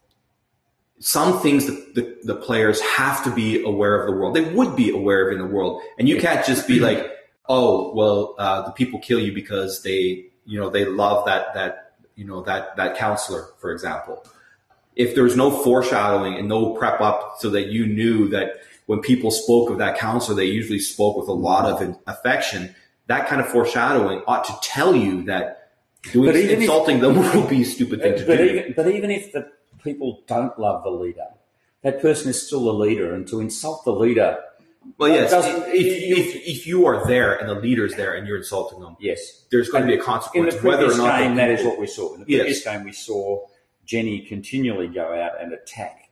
[0.98, 4.34] some things that the, the players have to be aware of the world.
[4.34, 5.82] They would be aware of in the world.
[5.98, 7.10] And you can't just be like,
[7.48, 11.94] oh, well, uh, the people kill you because they, you know, they love that, that,
[12.14, 14.24] you know, that, that counselor, for example.
[14.94, 19.30] If there's no foreshadowing and no prep up so that you knew that when people
[19.30, 22.74] spoke of that counselor, they usually spoke with a lot of affection,
[23.06, 25.65] that kind of foreshadowing ought to tell you that
[26.12, 28.44] doing But even if- insulting them will be a stupid thing to But do.
[28.44, 29.50] even, but even if the
[29.82, 31.26] people don't love the leader,
[31.82, 34.38] that person is still the leader, and to insult the leader,
[34.98, 35.84] Well, yes, Doesn't- if,
[36.18, 39.68] if, if you are there and the leader's there and you're insulting them, yes, there's
[39.68, 40.54] going to be a consequence.
[40.54, 42.14] in the whether or previous game, that is what we saw.
[42.14, 42.40] In the Yes.
[42.42, 43.44] previous game, we saw
[43.84, 46.05] Jenny continually go out and attack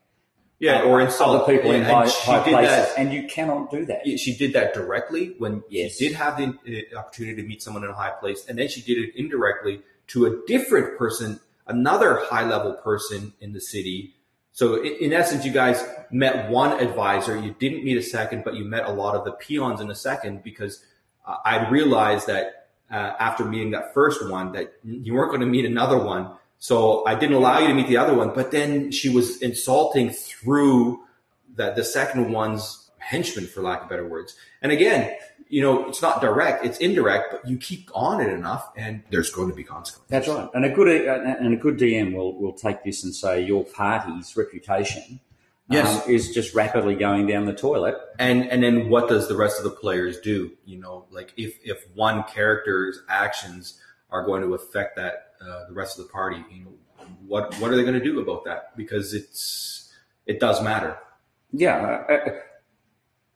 [0.64, 4.06] yeah, or insult other people in high, high places, that- and you cannot do that.
[4.18, 5.96] she did that directly when Yes.
[5.96, 8.68] she did have the uh, opportunity to meet someone in a high place, and then
[8.68, 14.14] she did it indirectly to a different person, another high level person in the city,
[14.56, 17.34] So in, in essence, you guys met one advisor.
[17.46, 19.96] You didn't meet a second, but you met a lot of the peons in a
[19.96, 20.74] second because
[21.26, 25.46] uh, I'd realized that uh, after meeting that first one that you weren't going to
[25.56, 26.22] meet another one.
[26.64, 28.32] So I didn't allow you to meet the other one.
[28.32, 30.98] But then she was insulting through
[31.56, 34.34] that the second one's henchman, for lack of better words.
[34.62, 35.14] And again,
[35.50, 39.30] you know, it's not direct, it's indirect, but you keep on it enough and there's
[39.30, 40.08] going to be consequences.
[40.08, 40.48] That's right.
[40.54, 44.34] And a good, and a good DM will, will take this and say your party's
[44.34, 45.20] reputation
[45.68, 46.02] Yes.
[46.06, 47.96] um, is just rapidly going down the toilet.
[48.18, 51.58] and and then what does the rest of the players do you know like if
[51.64, 53.80] if one character's actions
[54.14, 56.42] are going to affect that uh, the rest of the party.
[56.50, 56.72] You know
[57.26, 58.76] what what are they going to do about that?
[58.76, 59.92] Because it's
[60.26, 60.96] it does matter.
[61.52, 62.30] Yeah, uh, uh,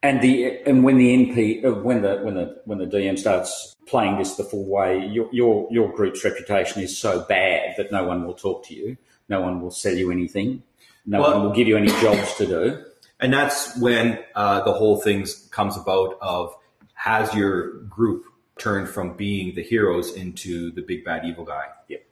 [0.03, 3.74] and the and when the NP uh, when the when the when the DM starts
[3.87, 8.05] playing this the full way, your your your group's reputation is so bad that no
[8.05, 8.97] one will talk to you,
[9.29, 10.62] no one will sell you anything,
[11.07, 12.85] no Well- one will give you any jobs to do.
[13.20, 16.55] and that's when uh, the whole thing comes about of
[16.95, 18.24] has your group
[18.59, 22.04] turned from being the heroes into the big bad evil guy Yep.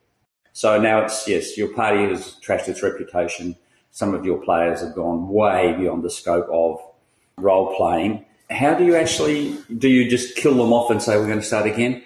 [0.53, 3.57] So now it's yes, your party has trashed its reputation.
[3.91, 6.81] Some of your players have gone way beyond the scope of
[7.37, 8.25] role playing.
[8.51, 11.45] How do you actually do you just kill them off and say we're going to
[11.45, 12.03] start again?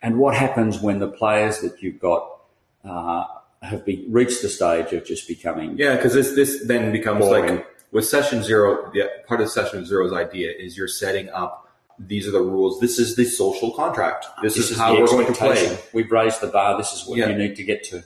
[0.00, 2.38] And what happens when the players that you've got
[2.84, 3.24] uh,
[3.62, 7.56] have be, reached the stage of just becoming Yeah, because this this then becomes Boring.
[7.56, 8.90] like with session zero.
[8.94, 11.67] Yeah, part of session zero's idea is you're setting up.
[11.98, 12.80] These are the rules.
[12.80, 14.26] This is the social contract.
[14.42, 15.78] This, is, how we're going to play.
[15.92, 16.78] We've raised the bar.
[16.78, 17.28] This is what Yeah.
[17.28, 18.04] you need to get to.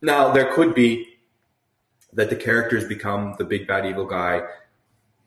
[0.00, 1.06] Now there could be
[2.12, 4.42] that the characters become the big bad evil guy.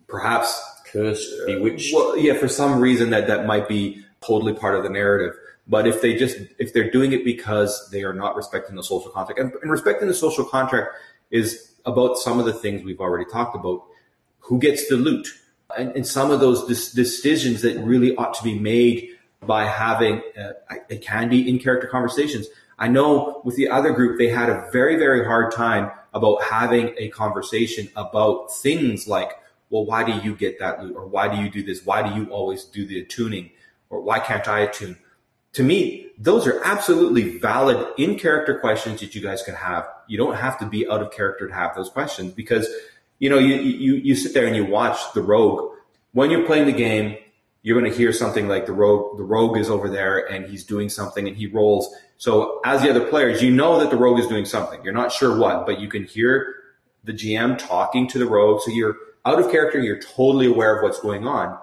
[0.07, 1.93] Perhaps, Cursed, uh, bewitched.
[1.93, 5.35] well, yeah, for some reason that that might be totally part of the narrative.
[5.67, 9.11] But if they just if they're doing it because they are not respecting the social
[9.11, 10.89] contract, and, and respecting the social contract
[11.29, 13.83] is about some of the things we've already talked about.
[14.45, 15.27] Who gets the loot,
[15.77, 19.09] and, and some of those dis- decisions that really ought to be made
[19.45, 20.53] by having uh,
[20.89, 22.47] it can be in character conversations.
[22.77, 26.93] I know with the other group they had a very very hard time about having
[26.97, 29.31] a conversation about things like,
[29.69, 31.85] well, why do you get that loot, or why do you do this?
[31.85, 33.51] Why do you always do the attuning,
[33.89, 34.97] or why can't I attune?
[35.53, 39.87] to me, those are absolutely valid in character questions that you guys could have.
[40.07, 42.69] You don't have to be out of character to have those questions because,
[43.21, 45.75] you know, you, you, you sit there and you watch the rogue.
[46.11, 47.17] When you're playing the game,
[47.61, 50.65] you're going to hear something like the rogue, the rogue is over there and he's
[50.65, 51.93] doing something and he rolls.
[52.17, 54.83] So as the other players, you know that the rogue is doing something.
[54.83, 56.55] You're not sure what, but you can hear
[57.03, 58.61] the GM talking to the rogue.
[58.61, 59.79] So you're out of character.
[59.79, 61.59] You're totally aware of what's going on.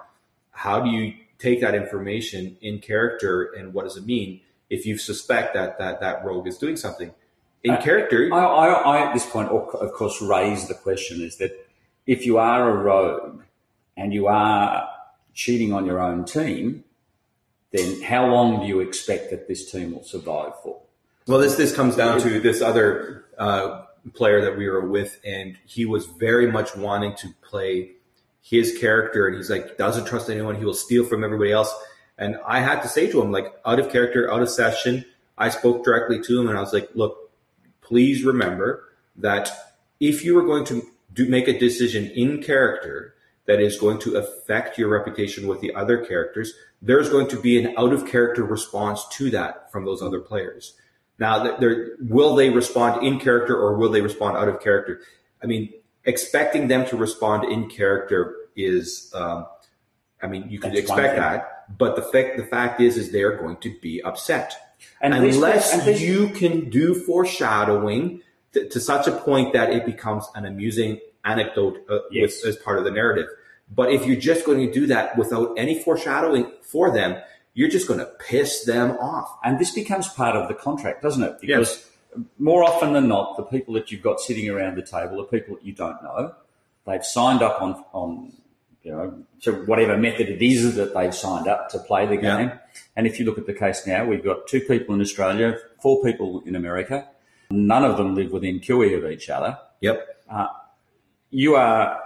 [0.51, 4.39] How do you take that information in character and what does it mean
[4.69, 7.13] if you suspect that that, that rogue is doing something
[7.63, 8.29] in Uh, character?
[8.33, 11.51] I, I, I, at this point, of of course, raise the question is that
[12.05, 13.41] if you are a rogue
[13.97, 14.87] and you are
[15.33, 16.83] cheating on your own team,
[17.71, 20.81] then how long do you expect that this team will survive for?
[21.27, 23.83] Well, this this comes down to this other uh,
[24.13, 27.91] player that we were with, and he was very much wanting to play
[28.41, 30.55] his character, and he's like doesn't trust anyone.
[30.55, 31.73] He will steal from everybody else.
[32.17, 35.05] And I had to say to him, like out of character, out of session.
[35.37, 37.28] I spoke directly to him, and I was like, "Look,
[37.89, 38.85] please remember
[39.15, 39.51] that
[39.99, 43.15] if you are going to do make a decision in character
[43.47, 47.61] that is going to affect your reputation with the other characters, there's going to be
[47.61, 50.75] an out of character response to that from those other players.
[51.17, 55.01] Now, there, will they respond in character or will they respond out of character?
[55.43, 55.73] I mean,
[56.05, 59.47] expecting them to respond in character is, um,
[60.21, 63.57] I mean, you could expect that, but the fact the fact is, is they're going
[63.57, 64.68] to be upset
[65.01, 68.21] And unless you can do foreshadowing
[68.53, 72.43] to, to such a point that it becomes an amusing anecdote uh, Yes.
[72.43, 73.27] with, as part of the narrative.
[73.73, 77.21] But if you're just going to do that without any foreshadowing for them,
[77.53, 79.37] you're just going to piss them off.
[79.43, 81.39] And this becomes part of the contract, doesn't it?
[81.41, 81.85] Because
[82.39, 85.55] more often than not, the people that you've got sitting around the table are people
[85.55, 86.33] that you don't know.
[86.87, 88.33] They've signed up on, on
[88.89, 92.37] you know, to whatever method it is that they've signed up to play the Yeah.
[92.37, 92.51] game.
[92.95, 96.01] And if you look at the case now, we've got two people in Australia, four
[96.03, 97.07] people in America.
[97.51, 99.59] None of them live within cooee of each other.
[99.81, 99.97] Yep.
[100.29, 100.47] Uh,
[101.29, 101.99] you are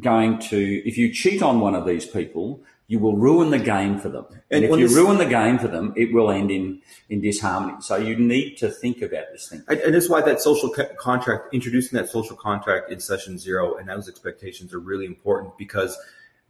[0.00, 2.62] going to, if you cheat on one of these people,
[2.92, 4.26] you will ruin the game for them.
[4.50, 6.64] And, And if you this- ruin the game for them, it will end in,
[7.08, 7.76] in disharmony.
[7.80, 9.62] So you need to think about this thing.
[9.68, 13.38] And, and this is why that social co- contract, introducing that social contract in session
[13.38, 15.92] zero and those expectations are really important because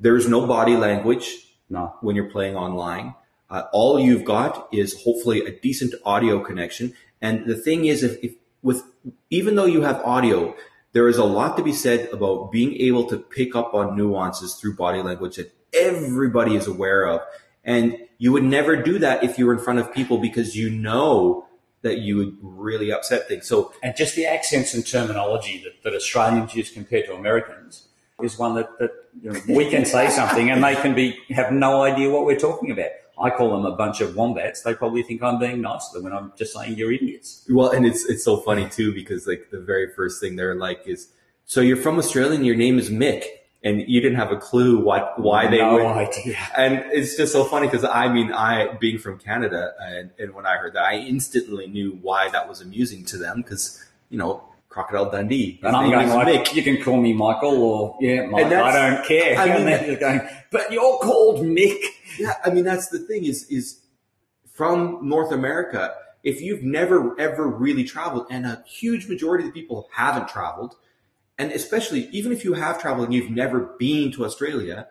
[0.05, 1.27] there is no body language
[1.71, 1.95] No.
[2.01, 3.15] when you're playing online.
[3.49, 6.93] Uh, all you've got is hopefully a decent audio connection.
[7.21, 8.33] And the thing is, if, if
[8.69, 8.83] with
[9.31, 10.57] even though you have audio,
[10.93, 14.55] there is a lot to be said about being able to pick up on nuances
[14.55, 17.21] through body language that everybody is aware of.
[17.65, 20.71] And you would never do that if you were in front of people because you
[20.71, 21.47] know
[21.83, 23.47] that you would really upset things.
[23.47, 27.89] So, and just the accents and terminology that, that Australians use compared to Americans
[28.23, 28.91] is one that, that
[29.21, 32.39] you know, we can say something and they can be have no idea what we're
[32.39, 32.91] talking about.
[33.21, 34.63] I call them a bunch of wombats.
[34.63, 37.47] They probably think I'm being nice to them when I'm just saying you're idiots.
[37.51, 40.83] Well, and it's it's so funny too because like the very first thing they're like
[40.87, 41.09] is,
[41.45, 43.25] so you're from Australia and your name is Mick,
[43.63, 45.87] and you didn't have a clue what why they no would.
[45.87, 46.37] idea.
[46.57, 50.47] And it's just so funny because I mean, I being from Canada, and, and when
[50.47, 54.43] I heard that, I instantly knew why that was amusing to them because you know
[54.71, 55.53] Crocodile Dundee.
[55.57, 56.55] His And I'm going like, Mick.
[56.55, 58.47] you can call me Michael or yeah, Mike.
[58.47, 59.37] I don't care.
[59.39, 61.79] I mean- and then you're going, but you're called Mick.
[62.19, 63.81] Yeah, I mean that's the thing is is
[64.53, 65.95] from North America.
[66.23, 70.77] If you've never ever really traveled, and a huge majority of the people haven't traveled,
[71.39, 74.87] and especially even if you have traveled and you've never been to Australia,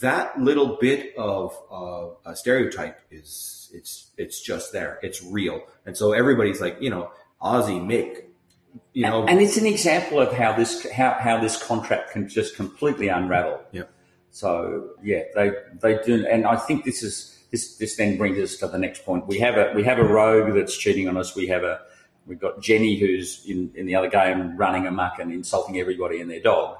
[0.00, 4.98] that little bit of uh, a stereotype is it's it's just there.
[5.02, 7.10] It's real, and so everybody's like, you know,
[7.42, 8.24] Aussie Mick,
[8.92, 12.54] you know, and it's an example of how this how, how this contract can just
[12.56, 13.60] completely unravel.
[13.72, 13.90] Yep.
[14.30, 18.56] So yeah, they they do, and I think this is this this then brings us
[18.58, 19.26] to the next point.
[19.26, 21.34] We have a we have a rogue that's cheating on us.
[21.34, 21.80] We have a
[22.26, 26.30] we've got Jenny who's in in the other game running amok and insulting everybody and
[26.30, 26.78] their dog.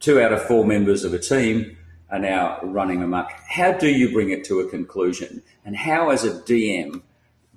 [0.00, 1.76] Two out of four members of a team
[2.10, 3.30] are now running amok.
[3.48, 5.42] How do you bring it to a conclusion?
[5.64, 7.02] And how, as a DM,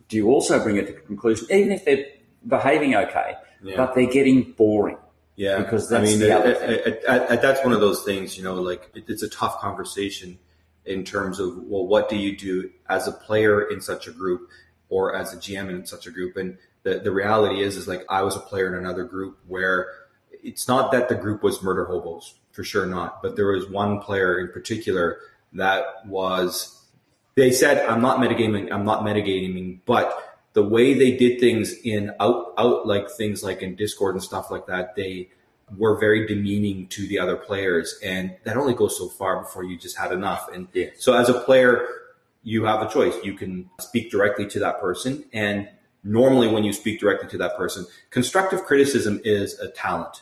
[0.10, 2.06] do you also bring it to a conclusion, even if they're
[2.48, 3.78] behaving okay, Yeah.
[3.78, 4.98] but they're getting boring?
[5.36, 6.94] Yeah, Because I that's mean, the other thing.
[7.08, 8.38] uh, that's one of those things.
[8.38, 10.38] You know, like it, it's a tough conversation
[10.86, 14.50] in terms of well, what do you do as a player in such a group
[14.90, 16.38] or as a GM in such a group?
[16.38, 19.88] And the the reality is, is like I was a player in another group where
[20.32, 24.00] it's not that the group was murder hobos for sure not, but there was one
[24.00, 25.18] player in particular
[25.54, 26.80] that was.
[27.36, 28.72] They said, "I'm not metagaming.
[28.72, 33.62] I'm not metagaming," but the way they did things in out out like things like
[33.62, 35.30] in Discord and stuff like that, they
[35.78, 39.78] were very demeaning to the other players, and that only goes so far before you
[39.78, 40.48] just had enough.
[40.54, 40.88] And Yeah.
[40.98, 41.88] so, as a player,
[42.44, 43.16] you have a choice.
[43.24, 45.68] You can speak directly to that person, and
[46.04, 50.22] normally, when you speak directly to that person, constructive criticism is a talent,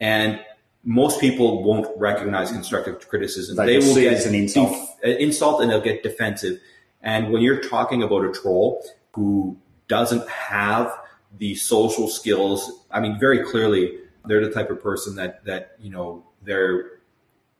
[0.00, 0.40] and
[0.84, 3.56] most people won't recognize constructive criticism.
[3.56, 4.70] They will get as an insult.
[4.70, 6.60] def- an insult, and they'll get defensive.
[7.02, 9.56] And when you're talking about a troll who
[9.88, 10.92] doesn't have
[11.38, 15.90] the social skills, I mean, very clearly, they're the type of person that that you
[15.90, 17.00] know their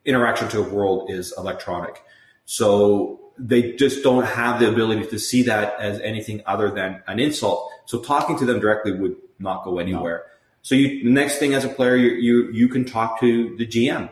[0.04, 2.02] interaction to the world is electronic.
[2.44, 7.18] So they just don't have the ability to see that as anything other than an
[7.18, 7.70] insult.
[7.86, 10.24] So talking to them directly would not go anywhere.
[10.62, 13.66] So you, the next thing as a player, you, you, you can talk to the
[13.66, 14.10] GM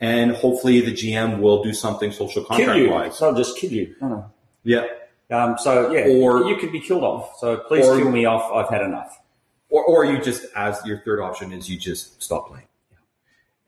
[0.00, 3.16] and hopefully the GM will do something social contract wise.
[3.16, 3.94] So I'll just kill you.
[4.00, 4.32] No, no.
[4.62, 4.86] Yeah.
[5.30, 7.36] Um, so yeah, Or- you could be killed off.
[7.38, 8.50] So please or- kill me off.
[8.52, 9.20] I've had enough.
[9.68, 12.66] Or, or you just, as your third option is you just stop playing.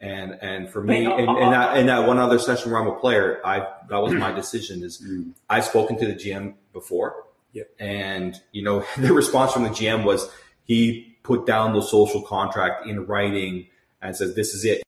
[0.00, 2.94] And, and for me, I- in that, in that one other session where I'm a
[2.98, 5.04] player, I, that was my decision is
[5.50, 7.24] I've spoken to the GM before.
[7.52, 7.70] Yep.
[7.80, 10.30] And, you know, the response from the GM was
[10.64, 13.66] he put down the social contract in writing
[14.00, 14.82] and says, this is it.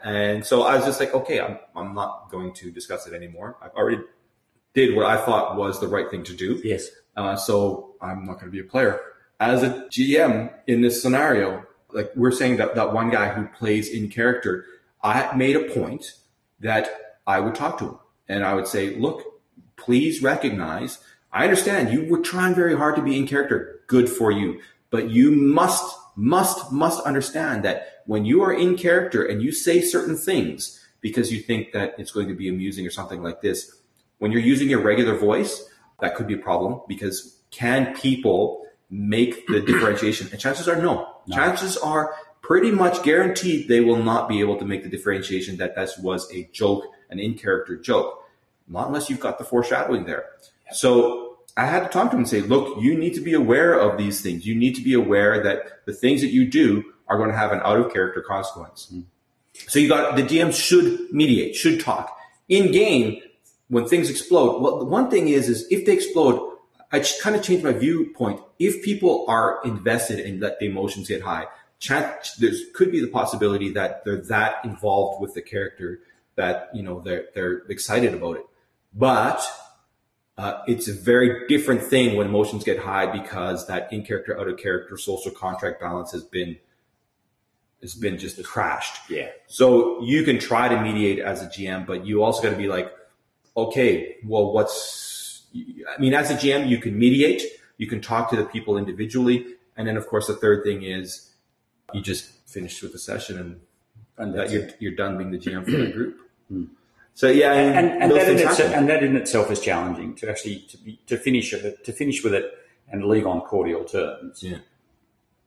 [0.00, 3.56] And so I was just like, okay, I'm, I'm not going to discuss it anymore.
[3.62, 3.98] I've already
[4.74, 6.60] did what I thought was the right thing to do.
[6.64, 6.88] Yes.
[7.16, 9.00] Uh, so I'm not going to be a player.
[9.40, 13.88] As a GM in this scenario, like we're saying that that one guy who plays
[13.88, 14.64] in character,
[15.02, 16.14] I made a point
[16.60, 17.98] that I would talk to him
[18.28, 19.22] and I would say, look,
[19.76, 20.98] please recognize,
[21.32, 23.80] I understand you were trying very hard to be in character.
[23.86, 24.60] Good for you.
[24.90, 29.80] But you must, must, must understand that when you are in character and you say
[29.80, 33.77] certain things because you think that it's going to be amusing or something like this,
[34.18, 35.64] when you're using your regular voice,
[36.00, 40.28] that could be a problem because can people make the differentiation?
[40.30, 41.14] And chances are no.
[41.26, 41.36] No.
[41.36, 45.74] Chances are pretty much guaranteed they will not be able to make the differentiation that
[45.76, 48.24] this was a joke, an in character joke,
[48.68, 50.26] not unless you've got the foreshadowing there.
[50.72, 53.74] So I had to talk to him and say, look, you need to be aware
[53.78, 54.46] of these things.
[54.46, 57.52] You need to be aware that the things that you do are going to have
[57.52, 58.88] an out of character consequence.
[58.90, 59.00] Hmm.
[59.66, 62.16] So you got the DM should mediate, should talk
[62.48, 63.20] in game
[63.68, 64.60] when things explode.
[64.60, 66.56] Well, the one thing is, is if they explode,
[66.90, 68.40] I kind of change my viewpoint.
[68.58, 71.46] If people are invested and let the emotions get high,
[71.86, 76.00] there could be the possibility that they're that involved with the character
[76.34, 78.46] that you know they're they're excited about it.
[78.94, 79.44] But
[80.38, 84.48] uh, it's a very different thing when emotions get high because that in character, out
[84.48, 86.56] of character social contract balance has been
[87.82, 89.08] has been just crashed.
[89.10, 89.28] Yeah.
[89.46, 92.66] So you can try to mediate as a GM, but you also got to be
[92.66, 92.92] like,
[93.66, 97.42] okay, well, what's, I mean, as a GM, you can mediate,
[97.76, 99.44] you can talk to the people individually.
[99.76, 101.30] And then, of course, the third thing is
[101.92, 103.60] you just finish with the session and,
[104.18, 106.18] And that you're, you're done being the GM for the group.
[106.48, 106.64] Hmm.
[107.12, 110.30] So yeah, and, and, and, that in itself, and that in itself is challenging to
[110.30, 112.50] actually to, be, to finish it, to finish with it
[112.90, 114.40] and leave on cordial terms.
[114.42, 114.58] Yeah.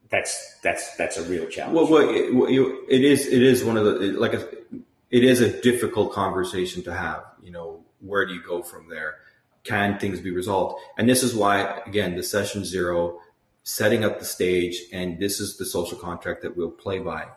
[0.09, 1.76] That's that's that's a real challenge.
[1.76, 3.26] Well, well, it, well, it is.
[3.26, 4.34] It is one of the like.
[4.34, 4.45] A,
[5.09, 7.24] it is a difficult conversation to have.
[7.41, 9.16] You know, where do you go from there?
[9.64, 10.82] Can things be resolved?
[10.97, 13.20] And this is why, again, the session zero,
[13.64, 17.28] setting up the stage, and this is the social contract that we'll play by.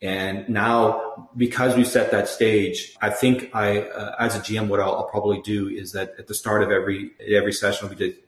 [0.00, 4.78] And now, because we set that stage, I think I, uh, as a GM, what
[4.78, 8.18] I'll, I'll probably do is that at the start of every every session, we just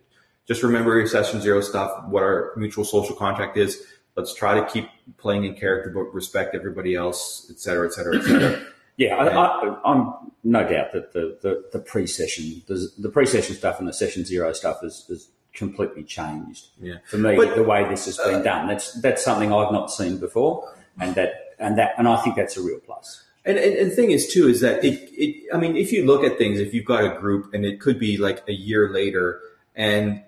[0.46, 3.84] just remember your session zero stuff, what our mutual social contract is.
[4.16, 8.16] Let's try to keep playing in character, but respect everybody else, et cetera, et cetera,
[8.16, 8.66] et cetera.
[8.96, 13.78] yeah, I, I, I'm no doubt that the the, the pre-session the, the pre-session stuff
[13.78, 16.68] and the session zero stuff is, is completely changed.
[16.80, 16.96] Yeah.
[17.06, 19.90] For me, But- the way this has been uh, done, that's that's something I've not
[19.90, 23.24] seen before, and that and that and I think that's a real plus.
[23.44, 26.04] And, and, and the thing is too is that it, it I mean if you
[26.04, 28.90] look at things if you've got a group and it could be like a year
[28.92, 29.40] later
[29.76, 30.22] and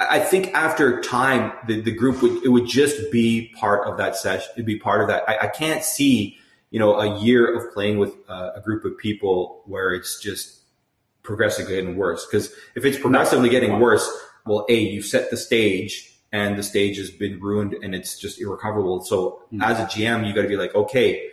[0.00, 4.16] I think after time the, the group would it would just be part of that
[4.16, 6.38] session it'd be part of that I, I can't see
[6.72, 10.62] you know a year of playing with uh, a group of people where it's just
[11.22, 12.26] progressively getting worse.
[12.26, 14.04] Because if it's progressively getting worse
[14.44, 18.40] well a you set the stage and the stage has been ruined and it's just
[18.40, 19.02] irrecoverable.
[19.04, 21.28] So as a gm you got to be like okay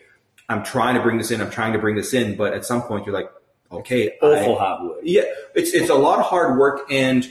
[0.49, 2.81] i'm trying to bring this in i'm trying to bring this in but at some
[2.81, 3.29] point you're like
[3.71, 4.97] okay Awful I- hard work.
[5.03, 5.21] yeah
[5.55, 7.25] it's it's a lot of hard work and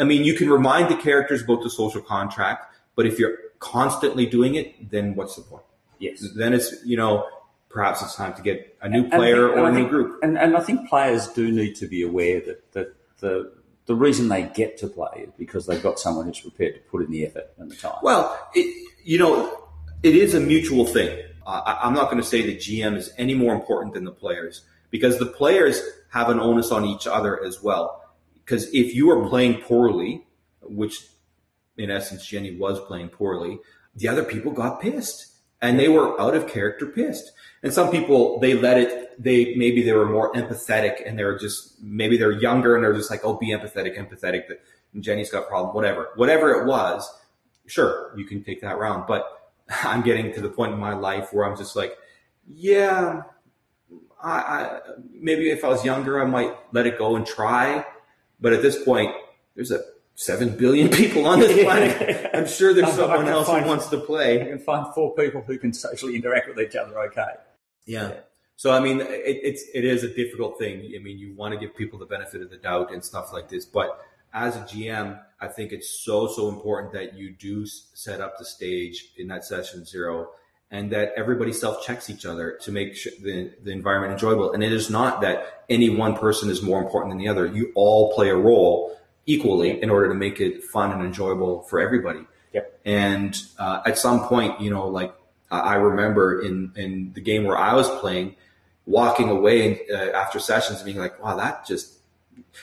[0.00, 4.26] i mean you can remind the characters about the social contract but if you're constantly
[4.26, 5.62] doing it then what's the point
[5.98, 6.24] Yes.
[6.34, 7.26] then it's you know
[7.68, 10.38] perhaps it's time to get a new player think- or a new think- group And,
[10.38, 13.52] and I think players do need to be aware that, that the
[13.86, 17.04] the reason they get to play is because they've got someone who's prepared to put
[17.04, 17.94] in the effort and the time.
[18.02, 18.66] Well, it,
[19.04, 19.68] you know,
[20.02, 21.22] it is a mutual thing.
[21.46, 24.10] Uh, I, I'm not going to say the GM is any more important than the
[24.10, 25.80] players because the players
[26.10, 28.02] have an onus on each other as well.
[28.34, 30.26] Because if you are playing poorly,
[30.62, 31.06] which
[31.76, 33.60] in essence Jenny was playing poorly,
[33.94, 37.32] the other people got pissed and they were out of character pissed.
[37.62, 39.22] And some people they let it.
[39.22, 43.10] They maybe they were more empathetic and they're just maybe they're younger and they're just
[43.10, 44.48] like, oh, be empathetic, empathetic.
[44.48, 44.60] That
[45.00, 47.08] Jenny's got a problem, whatever, whatever it was.
[47.66, 49.50] Sure, you can take that round, but
[49.82, 51.96] I'm getting to the point in my life where I'm just like,
[52.46, 53.22] yeah,
[54.22, 54.80] I, I
[55.12, 57.84] maybe if I was younger, I might let it go and try.
[58.40, 59.14] But at this point,
[59.54, 59.80] there's a
[60.16, 62.30] seven billion people on this planet.
[62.34, 64.38] I'm sure there's someone else who wants to play.
[64.38, 67.34] can find four people who can socially interact with each other okay.
[67.84, 68.14] Yeah.
[68.56, 69.06] So I mean, it,
[69.42, 70.92] it's it is a difficult thing.
[70.96, 73.48] I mean, you want to give people the benefit of the doubt and stuff like
[73.48, 74.00] this, but
[74.32, 78.44] as a GM, I think it's so so important that you do set up the
[78.44, 80.30] stage in that session zero,
[80.70, 84.52] and that everybody self checks each other to make sure the the environment enjoyable.
[84.52, 87.46] And it is not that any one person is more important than the other.
[87.46, 88.95] You all play a role
[89.26, 92.20] equally in order to make it fun and enjoyable for everybody.
[92.52, 92.80] Yep.
[92.84, 95.12] And uh, at some point, you know, like
[95.50, 98.36] I I remember in in the game where I was playing,
[98.86, 101.98] walking away uh, after sessions and being like, "Wow, that just,"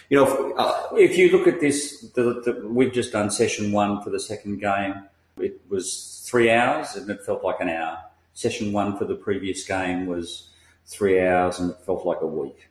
[0.10, 4.02] you know, uh, If you look at this, the, the, we've just done session one
[4.02, 5.08] for the second game.
[5.38, 7.98] It was three hours and it felt like an hour.
[8.34, 10.50] Session one for the previous game was
[10.86, 12.70] three hours and it felt like a week.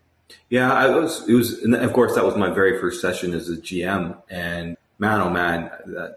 [0.48, 1.28] Yeah, I was.
[1.28, 4.76] It was, and of course, that was my very first session as a GM, and
[4.98, 5.70] man, oh man,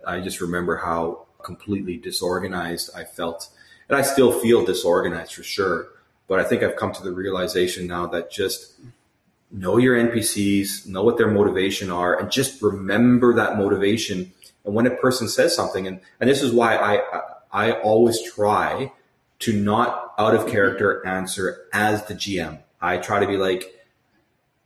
[0.06, 3.50] I just remember how completely disorganized I felt,
[3.90, 5.88] and I still feel disorganized for sure.
[6.28, 8.74] But I think I've come to the realization now that just
[9.52, 14.34] know your NPCs, know what their motivation are, and just remember that motivation.
[14.66, 17.22] And when a person says something, and, and this is why I, I
[17.56, 18.92] I always try
[19.40, 22.60] to not out of character answer as the GM.
[22.82, 23.75] I try to be like,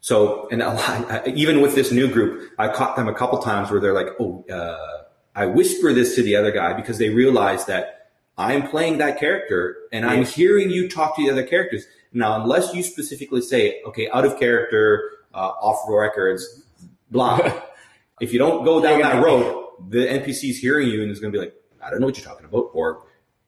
[0.02, 3.72] so, and a lot, even with this new group, I caught them a couple times
[3.72, 5.04] where they're like, oh, uh,
[5.36, 9.78] I whisper this to the other guy because they realize that I'm playing that character
[9.92, 11.86] and I'm hearing you talk to the other characters.
[12.12, 16.64] Now, unless you specifically say, okay, out of character, uh, off records,
[17.12, 17.40] blah.
[18.22, 21.38] if you don't go down that road, the NPC's hearing you and is going to
[21.38, 23.04] be like, I don't know what you're talking about, or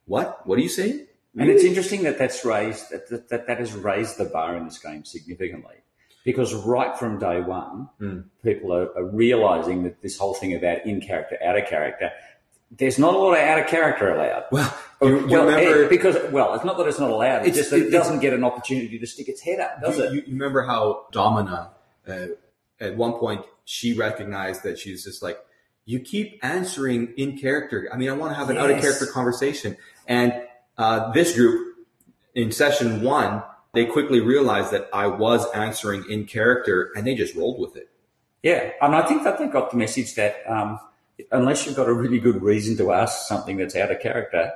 [0.05, 0.45] what?
[0.45, 1.07] What are you saying?
[1.37, 4.77] And it's interesting that that's raised that, that, that has raised the bar in this
[4.77, 5.75] game significantly.
[6.23, 8.25] Because right from day one, Mm.
[8.43, 12.11] people are, are realizing that this whole thing about in character, out of character,
[12.77, 14.43] there's not a lot of out of character allowed.
[14.51, 17.39] Well, you, you well, remember eh, because well, it's not that it's not allowed.
[17.47, 19.81] It's, It's- just that it, it- doesn't get an opportunity to stick its head up,
[19.81, 20.13] does you, it?
[20.13, 21.71] you remember how Domina,
[22.07, 22.27] uh,
[22.79, 25.37] at one point, she recognized that she's just like,
[25.85, 27.89] you keep answering in character.
[27.91, 28.63] I mean, I want to have an Yes.
[28.65, 29.75] out of character conversation.
[30.07, 30.33] And
[30.77, 31.75] uh, this group
[32.35, 33.43] in session one,
[33.73, 37.89] they quickly realized that I was answering in character, and they just rolled with it.
[38.43, 40.79] yeah, and I think that they got the message that um,
[41.31, 44.51] unless you've got a really good reason to ask something that's out of character,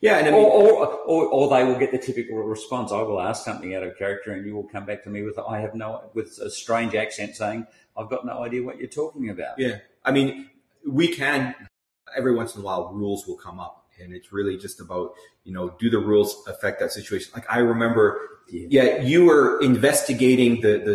[0.00, 2.90] Yeah, and I or, or, or, or they will get the typical response.
[2.92, 5.38] I will ask something out of character, and you will come back to me with
[5.38, 7.66] I have no with a strange accent saying
[7.96, 9.58] I've got no idea what you're talking about.
[9.58, 9.78] Yeah.
[10.04, 10.48] I mean,
[10.88, 11.54] we can,
[12.16, 13.77] every once in a while, rules will come up.
[14.00, 17.30] And it's really just about, you know, do the rules affect that situation?
[17.34, 18.20] Like I remember,
[18.50, 20.94] yeah, you were investigating the, the,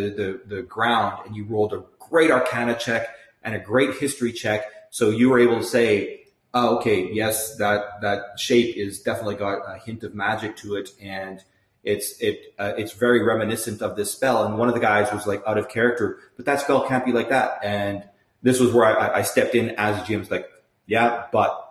[0.50, 3.08] the, the ground and you rolled a great arcana check
[3.44, 4.66] and a great history check.
[4.90, 9.62] So you were able to say, oh, okay, yes, that, that shape is definitely got
[9.68, 10.90] a hint of magic to it.
[11.02, 11.44] And
[11.84, 14.46] it's, it, uh, it's very reminiscent of this spell.
[14.46, 17.12] And one of the guys was like out of character, but that spell can't be
[17.12, 17.60] like that.
[17.64, 18.04] And
[18.42, 20.48] this was where I, I stepped in as Jim's like,
[20.86, 21.63] yeah, but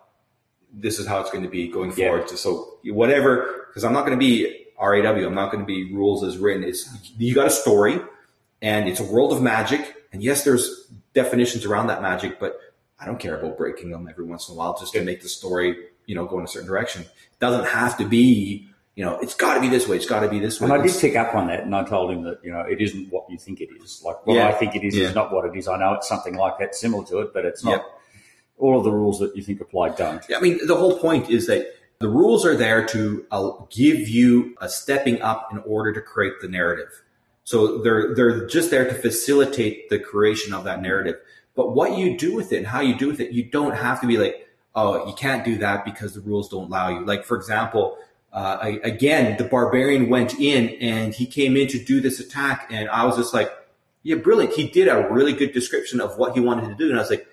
[0.72, 2.08] this is how it's going to be going Yeah.
[2.08, 2.28] forward.
[2.30, 5.26] So whatever, because I'm not going to be RAW.
[5.26, 6.64] I'm not going to be rules as written.
[6.64, 8.00] It's you got a story,
[8.60, 9.94] and it's a world of magic.
[10.12, 12.58] And yes, there's definitions around that magic, but
[12.98, 15.28] I don't care about breaking them every once in a while just to make the
[15.28, 17.02] story, you know, go in a certain direction.
[17.02, 19.96] It doesn't have to be, you know, it's got to be this way.
[19.96, 20.66] It's got to be this way.
[20.70, 22.80] And I did pick up on that, and I told him that you know it
[22.80, 24.02] isn't what you think it is.
[24.04, 24.48] Like what Yeah.
[24.48, 25.08] I think it is Yeah.
[25.08, 25.68] is not what it is.
[25.68, 27.70] I know it's something like that, similar to it, but it's not.
[27.72, 27.84] Yep.
[28.62, 30.22] All of the rules that you think apply don't.
[30.28, 31.66] Yeah, I mean, the whole point is that
[31.98, 36.34] the rules are there to uh, give you a stepping up in order to create
[36.40, 37.02] the narrative.
[37.44, 41.16] So they're they're just there to facilitate the creation of that narrative.
[41.56, 44.00] But what you do with it and how you do with it, you don't have
[44.00, 47.04] to be like, oh, you can't do that because the rules don't allow you.
[47.04, 47.98] Like for example,
[48.32, 52.68] uh, I, again, the barbarian went in and he came in to do this attack,
[52.70, 53.50] and I was just like,
[54.02, 54.54] yeah, brilliant.
[54.54, 57.10] He did a really good description of what he wanted to do, and I was
[57.10, 57.26] like,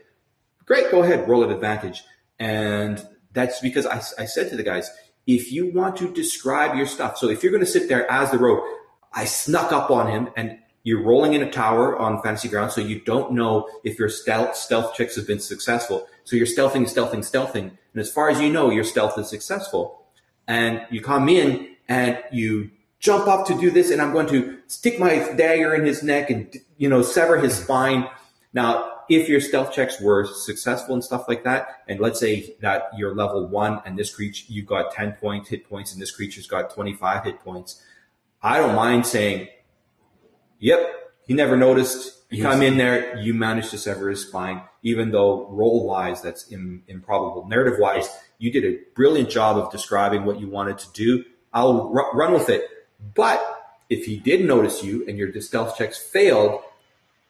[0.69, 2.03] great, go ahead, roll at advantage.
[2.37, 4.89] And that's because I, I said to the guys,
[5.25, 8.31] if you want to describe your stuff, so if you're going to sit there as
[8.31, 8.63] the rogue,
[9.11, 12.81] I snuck up on him and you're rolling in a tower on fantasy ground, so
[12.81, 16.07] you don't know if your stealth stealth checks have been successful.
[16.23, 20.05] So you're stealthing, stealthing, stealthing, and as far as you know, your stealth is successful.
[20.47, 24.59] And you come in and you jump up to do this, and I'm going to
[24.67, 28.07] stick my dagger in his neck and you know sever his spine.
[28.53, 32.89] Now, if your stealth checks were successful and stuff like that, and let's say that
[32.95, 36.47] you're level one and this creature you've got 10 point hit points and this creature's
[36.47, 37.81] got 25 hit points,
[38.41, 39.47] I don't mind saying,
[40.59, 40.79] Yep,
[41.25, 42.17] he never noticed.
[42.29, 42.51] You Yes.
[42.53, 46.83] come in there, you managed to sever his spine, even though roll wise that's Im-
[46.87, 47.47] improbable.
[47.47, 48.07] Narrative wise,
[48.37, 51.23] you did a brilliant job of describing what you wanted to do.
[51.53, 52.65] I'll ru- run with it.
[53.15, 53.41] But
[53.89, 56.61] if he did notice you and your stealth checks failed,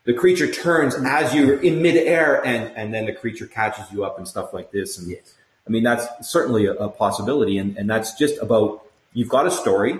[0.10, 4.18] the creature turns as you're in midair and, and then the creature catches you up
[4.18, 4.97] and stuff like this.
[4.97, 5.36] And Yes.
[5.68, 7.60] I mean, that's certainly a, a possibility.
[7.60, 8.84] And, and that's just about,
[9.14, 9.99] you've got a story,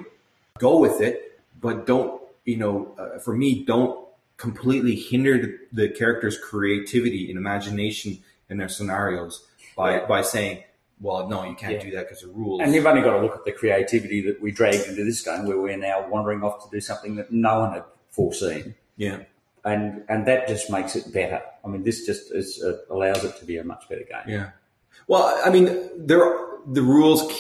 [0.58, 3.94] go with it, but don't, you know, uh, for me, don't
[4.38, 8.18] completely hinder the, the character's creativity and imagination
[8.50, 9.46] in their scenarios
[9.78, 10.64] by, by saying,
[11.02, 11.84] well, no, you can't Yeah.
[11.84, 12.62] do that because of rules.
[12.64, 15.46] And you've only got to look at the creativity that we dragged into this game,
[15.46, 19.20] where we're now wandering off to do something that no one had foreseen, yeah.
[19.66, 21.42] And and that just makes it better.
[21.64, 24.24] I mean, this just is, uh, allows it to be a much better game.
[24.28, 24.50] Yeah.
[25.08, 26.22] Well, I mean, there
[26.68, 27.32] the rules.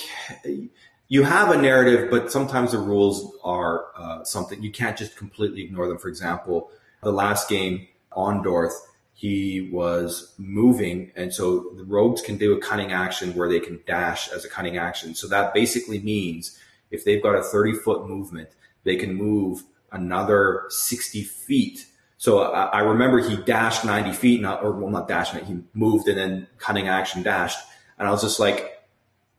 [1.11, 5.63] You have a narrative, but sometimes the rules are uh, something you can't just completely
[5.63, 5.97] ignore them.
[5.97, 6.69] For example,
[7.01, 8.73] the last game on Dorth,
[9.13, 13.79] he was moving, and so the rogues can do a cunning action where they can
[13.87, 15.15] dash as a cunning action.
[15.15, 16.59] So that basically means
[16.91, 18.49] if they've got a thirty foot movement,
[18.83, 21.87] they can move another sixty feet
[22.19, 25.45] so I, I remember he dashed 90 feet, not, or well, not dashing it.
[25.45, 27.57] He moved and then cunning action dashed.
[27.97, 28.83] And I was just like,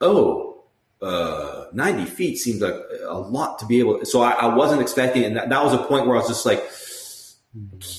[0.00, 0.64] oh,
[1.02, 2.74] uh, 90 feet seems like
[3.06, 4.02] a lot to be able.
[4.06, 6.46] So I, I wasn't expecting, and that, that was a point where I was just
[6.46, 6.64] like,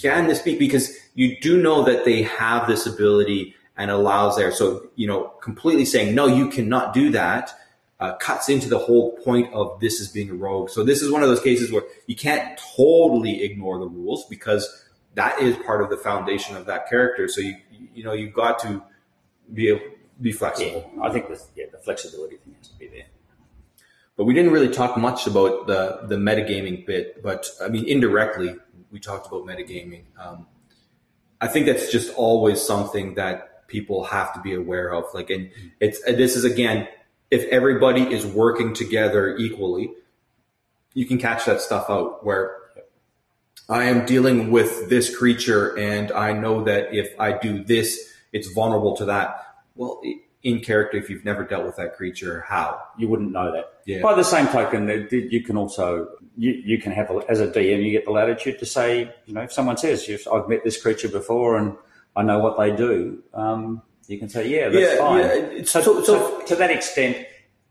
[0.02, 0.58] can this be?
[0.58, 4.52] Because you do know that they have this ability and allows there.
[4.52, 7.54] So, you know, completely saying, no, you cannot do that.
[8.02, 10.72] Uh, cuts into the whole point of this as being a rogue.
[10.72, 14.68] So this is one of those cases where you can't totally ignore the rules because
[15.14, 17.28] that is part of the foundation of that character.
[17.28, 17.56] So you
[17.94, 18.82] you know you've got to
[19.54, 19.82] be able,
[20.20, 20.90] be flexible.
[20.96, 23.06] Yeah, I think the, yeah, the flexibility thing has to be there.
[24.16, 27.22] But we didn't really talk much about the the metagaming bit.
[27.22, 28.56] But I mean, indirectly,
[28.92, 30.06] we talked about metagaming.
[30.20, 30.48] Um,
[31.40, 35.06] I think that's just always something that people have to be aware of.
[35.14, 36.88] Like, and it's this is again,
[37.32, 39.92] if everybody is working together equally,
[40.94, 42.58] you can catch that stuff out where
[43.70, 48.52] I am dealing with this creature and I know that if I do this, it's
[48.52, 49.46] vulnerable to that.
[49.76, 50.02] Well,
[50.44, 52.82] in character, if you've never dealt with that creature, how?
[52.98, 53.80] You wouldn't know that.
[53.86, 54.02] Yeah.
[54.02, 57.92] By the same token, you can also, you, you can have, as a DM, you
[57.92, 61.58] get the latitude to say, you know, if someone says, I've met this creature before
[61.58, 61.78] and
[62.16, 65.58] I know what they do, um, you can say, yeah, that's Yeah, fine.
[65.58, 67.26] yeah, So, so- so, to that extent,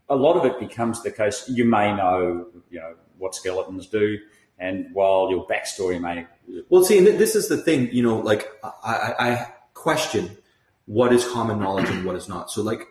[0.09, 1.47] a lot of it becomes the case.
[1.47, 4.17] You may know, you know, what skeletons do,
[4.59, 6.25] and while your backstory may,
[6.69, 10.37] Well, see, and this is the thing, you know, like I, I, I question
[10.85, 12.51] what is common knowledge and what is not.
[12.51, 12.81] So, like,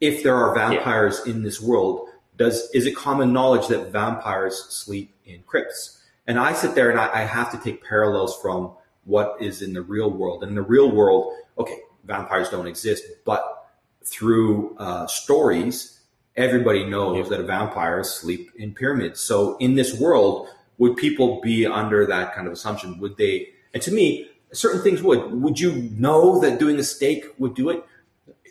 [0.00, 5.14] if there are vampires in this world, does is it common knowledge that vampires sleep
[5.26, 6.00] in crypts?
[6.26, 8.72] And I sit there and I, I have to take parallels from
[9.04, 10.42] what is in the real world.
[10.42, 13.70] And in the real world, okay, vampires don't exist, but
[14.04, 16.00] through uh, stories,
[16.36, 19.20] everybody knows that vampires sleep in pyramids.
[19.20, 20.48] So in this world,
[20.78, 22.98] would people be under that kind of assumption?
[22.98, 23.48] Would they?
[23.74, 25.32] And to me, certain things would.
[25.42, 27.84] Would you know that doing a stake would do it?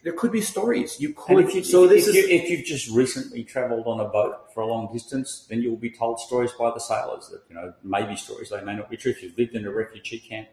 [0.03, 0.99] There could be stories.
[0.99, 1.45] You could.
[1.45, 4.05] if, you, so if, this if, is you, if you've just recently travelled on a
[4.05, 7.55] boat for a long distance, then you'll be told stories by the sailors that you
[7.55, 9.11] know maybe stories they may not be true.
[9.11, 10.47] If you've lived in a refugee camp,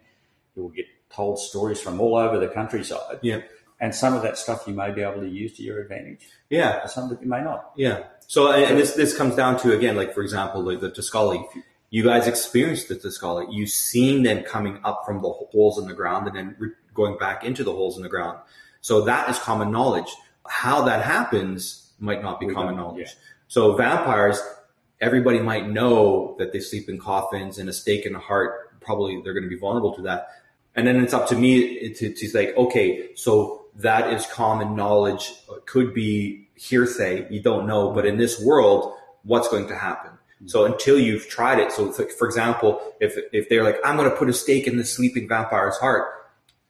[0.55, 3.19] you will get told stories from all over the countryside.
[3.21, 3.41] yeah,
[3.79, 6.85] And some of that stuff you may be able to use to your advantage, yeah.
[6.85, 7.71] some that you may not.
[7.75, 8.03] Yeah.
[8.27, 11.43] So, and, and this this comes down to again, like for example, like the Tosculi.
[11.91, 13.47] You guys experienced the Tosculi.
[13.51, 17.17] You've seen them coming up from the holes in the ground and then re- going
[17.17, 18.37] back into the holes in the ground.
[18.81, 20.11] So that is common knowledge.
[20.47, 22.99] How that happens might not be We common knowledge.
[23.07, 23.13] yeah.
[23.47, 24.39] So vampires,
[25.01, 28.79] everybody might know that they sleep in coffins and a stake in the heart.
[28.81, 30.27] Probably they're going to be vulnerable to that.
[30.75, 35.33] And then it's up to me to, to like, okay, so that is common knowledge.
[35.51, 37.27] It could be hearsay.
[37.29, 38.93] You don't know, but in this world,
[39.23, 40.11] what's going to happen?
[40.45, 44.15] So until you've tried it, so for example, if if they're like, I'm going to
[44.15, 46.07] put a stake in the sleeping vampire's heart,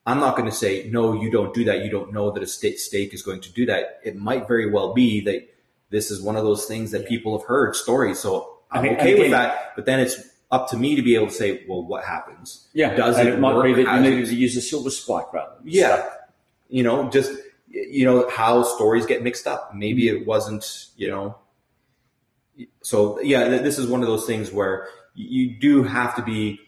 [0.08, 1.14] I'm not going to say no.
[1.14, 1.84] You don't do that.
[1.84, 4.00] You don't know that a sta- stake is going to do that.
[4.04, 5.48] It might very well be that
[5.92, 8.18] this is one of those things that people have heard stories.
[8.20, 9.74] So I'm okay with that.
[9.76, 10.20] But then it's
[10.52, 12.68] up to me to be able to say, well, what happens?
[12.74, 15.32] Yeah, Does and it it might be that you needed to use a silver spike
[15.32, 15.56] rather.
[15.64, 16.10] Yeah.
[16.70, 17.32] you know, just
[17.68, 19.74] you know how stories get mixed up.
[19.76, 20.22] Maybe mm-hmm.
[20.22, 21.38] it wasn't, you know.
[22.82, 26.60] So yeah, this is one of those things where you do have to be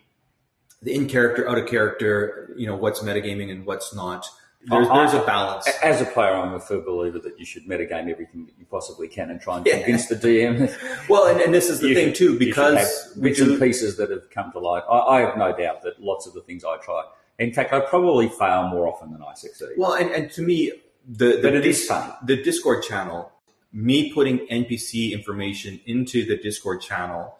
[0.81, 2.53] the in character, out of character.
[2.55, 4.27] You know what's metagaming and what's not.
[4.69, 5.67] There's, there's a balance.
[5.83, 9.07] As a player, I'm a firm believer that you should metagame everything that you possibly
[9.07, 9.77] can and try and Yeah.
[9.81, 10.71] convince the DM.
[11.09, 14.11] Well, and, and this is the you thing should- too, because bits and pieces that
[14.11, 14.83] have come to light.
[14.89, 17.03] I, I have no doubt that lots of the things I try,
[17.39, 19.69] in fact, I probably fail more often than I succeed.
[19.77, 20.71] well, and, and to me,
[21.07, 21.87] the the, dis-
[22.23, 23.31] the Discord channel,
[23.73, 27.35] me putting NPC information into the Discord channel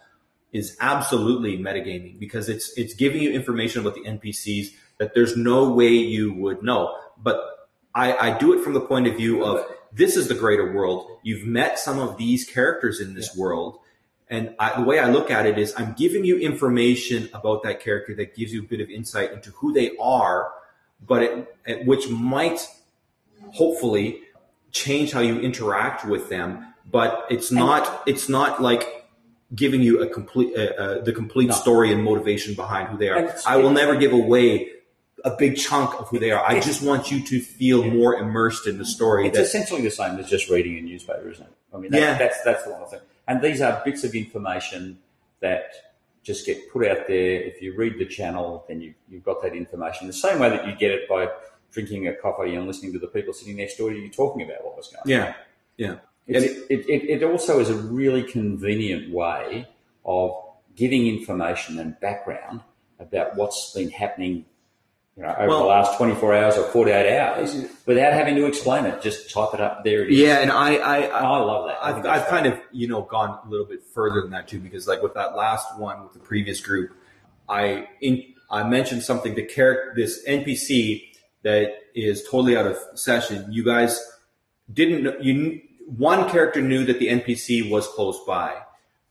[0.52, 5.70] is absolutely metagaming because it's it's giving you information about the NPCs that there's no
[5.72, 6.96] way you would know.
[7.22, 10.72] But I, I do it from the point of view of this is the greater
[10.72, 11.18] world.
[11.24, 13.80] You've met some of these characters in this world.
[14.30, 17.82] And I, the way I look at it is I'm giving you information about that
[17.82, 20.52] character that gives you a bit of insight into who they are,
[21.06, 22.66] but it, it- which might
[23.54, 24.22] hopefully
[24.72, 26.66] change how you interact with them.
[26.90, 29.06] But it's not, it's not like
[29.54, 31.54] giving you a complete, uh, uh, the complete No.
[31.56, 33.36] story and motivation behind who they are.
[33.46, 34.70] I will never give away
[35.24, 36.44] a big chunk of who they are.
[36.46, 39.28] I just want you to feel more immersed in the story.
[39.28, 41.54] It's essentially the same as just reading a newspaper, isn't it?
[41.74, 42.18] I mean, that, Yeah.
[42.18, 43.00] that's that's the one thing.
[43.28, 45.00] And these are bits of information
[45.40, 45.72] that
[46.24, 47.42] just get put out there.
[47.42, 50.08] If you read the channel, then you, you've got that information.
[50.08, 51.30] The same way that you get it by
[51.72, 54.64] drinking a coffee and listening to the people sitting next door to you talking about
[54.66, 55.10] what was going on.
[55.10, 55.34] yeah,
[55.78, 55.96] yeah.
[56.28, 59.68] It, it, it also is a really convenient way
[60.06, 60.32] of
[60.76, 62.62] giving information and background
[63.00, 64.46] about what's been happening
[65.18, 67.56] you know, over Well- the last 24 hours or 48 hours
[67.86, 69.02] without having to explain it.
[69.02, 69.84] Just type it up.
[69.84, 70.20] There it is.
[70.20, 71.78] Yeah, and I, I, And oh, I love that.
[71.84, 74.60] I I've, I've kind of, you know, gone a little bit further than that too,
[74.60, 76.92] because like with that last one with the previous group,
[77.50, 81.04] I, in, I mentioned something to character, this NPC
[81.44, 83.52] that is totally out of session.
[83.52, 84.00] You guys
[84.72, 88.56] didn't, you, one character knew that the NPC was close by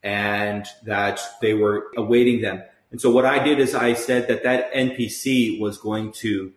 [0.02, 2.62] and that they were awaiting them.
[2.90, 6.52] And so what I did is I said that that NPC was going to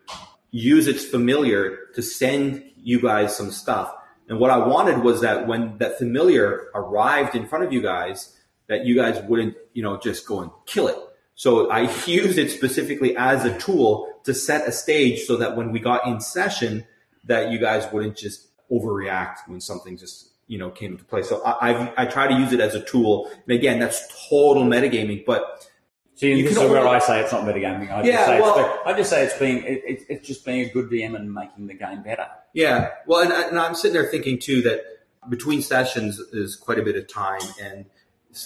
[0.51, 3.93] use its familiar to send you guys some stuff.
[4.29, 8.35] And what I wanted was that when that familiar arrived in front of you guys,
[8.67, 10.97] that you guys wouldn't, you know, just go and kill it.
[11.35, 15.71] So I used it specifically as a tool to set a stage so that when
[15.71, 16.85] we got in session,
[17.25, 21.23] that you guys wouldn't just overreact when something just you know came into play.
[21.23, 24.63] So I I've, I try to use it as a tool, and again, that's total
[24.63, 25.67] metagaming, but.
[26.15, 27.91] See, You this is where I say it's not metagaming.
[27.91, 30.45] I just Yeah, say well- it's, I just say it's being it, it, it's just
[30.45, 32.27] being a good DM and making the game better.
[32.53, 34.81] Yeah, well, and, and I'm sitting there thinking too that
[35.29, 37.85] between sessions is quite a bit of time, and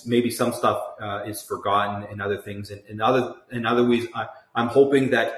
[0.06, 4.08] maybe some stuff uh, is forgotten and other things, and, and other in other ways,
[4.16, 5.34] I, I'm hoping that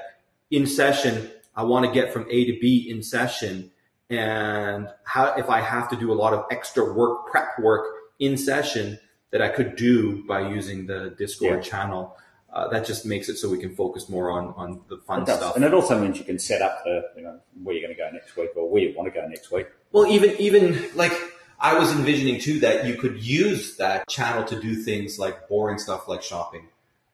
[0.52, 3.72] in session I want to get from A to B in session,
[4.08, 7.86] and how if I have to do a lot of extra work, prep work
[8.20, 9.00] in session
[9.30, 11.70] that I could do by using the Discord Yeah.
[11.70, 12.16] channel.
[12.52, 15.54] Uh, that just makes it so we can focus more on, on the fun stuff.
[15.54, 18.02] And it also means you can set up the you know where you're going to
[18.02, 19.68] go next week or where you want to go next week.
[19.92, 21.12] Well, even even like
[21.60, 25.78] I was envisioning too that you could use that channel to do things like boring
[25.78, 26.66] stuff like shopping.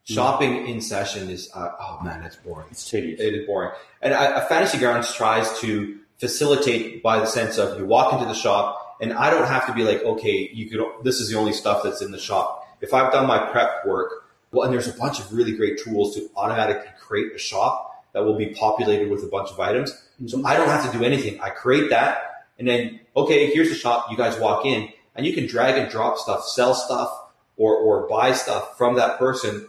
[0.05, 2.69] Shopping in session is uh, oh man, that's boring.
[2.71, 3.21] It's tedious.
[3.21, 3.73] It is boring.
[4.01, 8.25] And I, a Fantasy Grounds tries to facilitate by the sense of you walk into
[8.25, 11.36] the shop and I don't have to be like, okay, you could, this is the
[11.36, 12.66] only stuff that's in the shop.
[12.80, 16.14] If I've done my prep work, well, and there's a bunch of really great tools
[16.14, 19.92] to automatically create a shop that will be populated with a bunch of items.
[20.26, 21.40] So I don't have to do anything.
[21.40, 24.11] I create that and then, okay, here's the shop.
[24.11, 27.11] You guys walk in and you can drag and drop stuff, sell stuff
[27.57, 29.68] or, or buy stuff from that person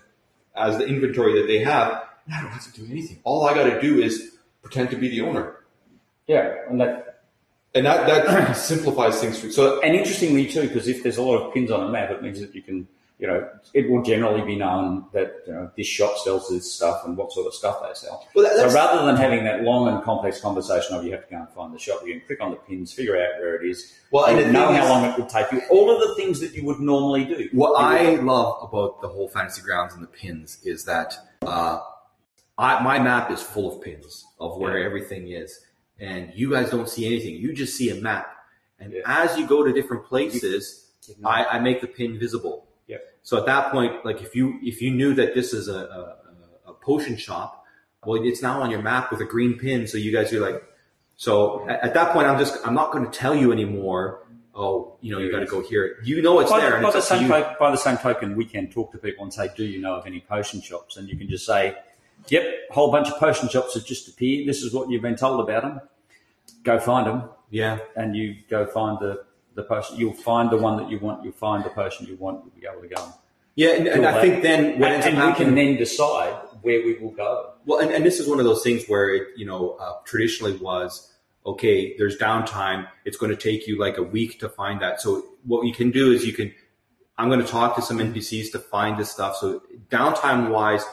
[0.56, 2.04] as the inventory that they have.
[2.26, 3.20] And I don't have to do anything.
[3.24, 5.58] All I got to do is pretend to be the owner.
[6.28, 7.07] Yeah, and that
[7.76, 9.40] And that, that simplifies things.
[9.40, 12.10] For, so and interestingly too, because if there's a lot of pins on a map,
[12.12, 12.88] it means that you can
[13.20, 17.02] you know it will generally be known that you know this shop sells this stuff
[17.06, 18.26] and what sort of stuff they sell.
[18.36, 21.32] Well, that- so rather than having that long and complex conversation of you have to
[21.32, 23.68] go and find the shop, you can click on the pins, figure out where it
[23.68, 25.62] is, Well, and and know how long it would take you.
[25.72, 27.50] All of the things that you would normally do.
[27.54, 31.80] what I love about the whole fantasy grounds and the pins is that uh,
[32.58, 34.86] I, my map is full of pins of where Yeah.
[34.86, 35.60] everything is,
[36.00, 37.36] and you guys don't see anything.
[37.36, 38.28] You just see a map,
[38.80, 39.02] and Yeah.
[39.06, 40.92] as you go to different places,
[41.24, 42.68] I, I make the pin visible.
[42.88, 42.98] Yeah.
[43.24, 45.74] So at that point, like if you if you knew that this is a,
[46.68, 47.64] a, a potion shop,
[48.06, 49.88] well, it's now on your map with a green pin.
[49.88, 50.64] So you guys are like,
[51.16, 54.24] so at, at that point, I'm just I'm not going to tell you anymore.
[54.60, 55.98] Oh, you know, you got to go here.
[56.04, 58.36] You know it's by, there, the, and by, the same to- by the same token,
[58.36, 61.08] we can talk to people and say, "Do you know of any potion shops?" And
[61.08, 61.76] you can just say,
[62.30, 64.48] "Yep, a whole bunch of potion shops have just appeared.
[64.48, 65.82] This is what you've been told about them.
[66.64, 67.80] Go find them." Yeah.
[67.96, 69.24] and you go find the,
[69.56, 69.96] the potion.
[69.98, 71.24] You'll find the one that you want.
[71.24, 72.44] You'll find the potion you want.
[72.44, 73.14] You'll be able to go.
[73.56, 74.22] Yeah, and, and I that.
[74.22, 77.54] think then what And, up we can then decide where we will go.
[77.66, 80.58] well, and, and this is one of those things where it, you know, uh, traditionally
[80.58, 81.12] was
[81.46, 81.96] okay.
[81.98, 82.88] There's downtime.
[83.06, 85.02] It's going to take you like a week to find that.
[85.02, 86.54] So what you can do is you can.
[87.18, 89.38] I'm going to talk to some NPCs to find this stuff.
[89.38, 90.84] So downtime wise,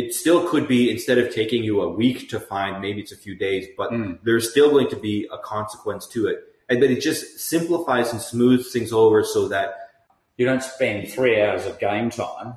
[0.00, 3.16] it still could be instead of taking you a week to find, maybe it's a
[3.26, 4.18] few days, but Mm.
[4.26, 6.38] there's still going to be a consequence to it.
[6.68, 7.22] And but it just
[7.52, 9.68] simplifies and smooths things over so that
[10.36, 12.50] You don't spend three hours of game time.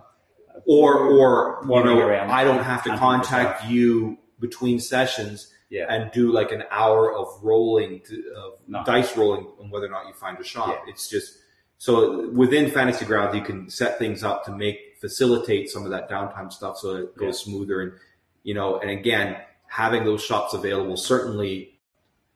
[0.65, 1.31] or or
[1.63, 2.09] you know
[2.41, 5.37] I don't have to contact you between sessions
[5.69, 8.83] Yeah, and do like an hour of rolling to, of No.
[8.83, 10.67] dice rolling on whether or not you find a shop.
[10.69, 10.91] Yeah.
[10.91, 11.29] It's just
[11.77, 16.09] so within Fantasy Grounds you can set things up to make facilitate some of that
[16.09, 17.91] downtime stuff so it goes smoother and
[18.43, 19.35] you know and again
[19.67, 21.77] having those shops available certainly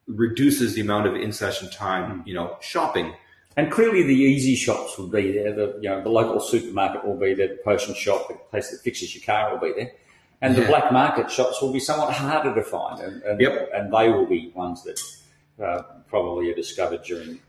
[0.07, 2.27] reduces the amount of in session time Mm.
[2.27, 3.13] you know shopping
[3.57, 5.53] and clearly the easy shops will be there.
[5.53, 7.47] The you know the local supermarket will be there.
[7.47, 9.91] The potion shop, the place that fixes your car, will be there.
[10.41, 10.67] And the Yeah.
[10.67, 13.69] black market shops will be somewhat harder to find, and, and, Yep.
[13.73, 14.99] and they will be ones that
[15.65, 17.39] uh, probably are discovered during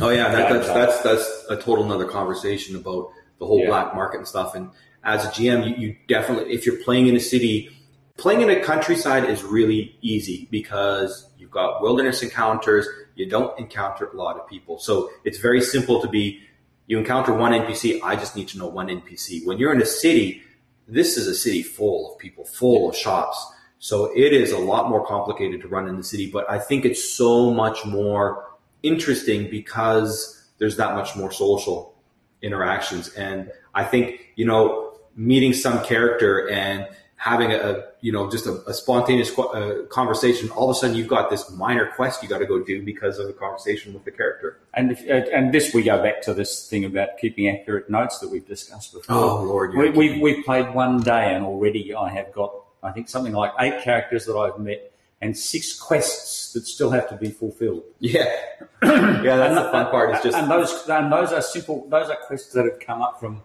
[0.00, 3.10] Oh yeah, that, Yeah, that's that's that's a total another conversation about
[3.42, 3.66] the whole Yeah.
[3.66, 4.54] black market and stuff.
[4.54, 4.70] And
[5.02, 7.68] as a GM, you, you definitely, if you're playing in a city,
[8.16, 12.86] playing in a countryside is really easy because you've got wilderness encounters.
[13.16, 16.40] You don't encounter a lot of people, so it's very simple to be.
[16.86, 18.00] You encounter one NPC.
[18.02, 19.44] I just need to know one NPC.
[19.44, 20.42] When you're in a city,
[20.86, 23.38] this is a city full of people, full of shops.
[23.78, 26.84] So it is a lot more complicated to run in the city, but I think
[26.84, 28.44] it's so much more
[28.82, 31.91] interesting because there's that much more social
[32.42, 33.12] interactions.
[33.14, 38.54] And I think, you know, meeting some character and having a, you know, just a,
[38.66, 42.28] a spontaneous qu- uh, conversation, all of a sudden you've got this minor quest you
[42.28, 44.58] got to go do because of the conversation with the character.
[44.74, 48.18] And if, uh, and this we go back to this thing about keeping accurate notes
[48.18, 49.16] that we've discussed before.
[49.16, 52.52] Oh, Lord, we, we we've played one day and already I have got
[52.82, 54.91] I think something like eight characters that I've met
[55.22, 57.84] and six quests that still have to be fulfilled.
[58.00, 58.24] Yeah.
[58.82, 60.10] yeah, that's and, the fun part.
[60.10, 61.88] It's just, and those and those are simple.
[61.88, 63.40] Those are quests that have come up from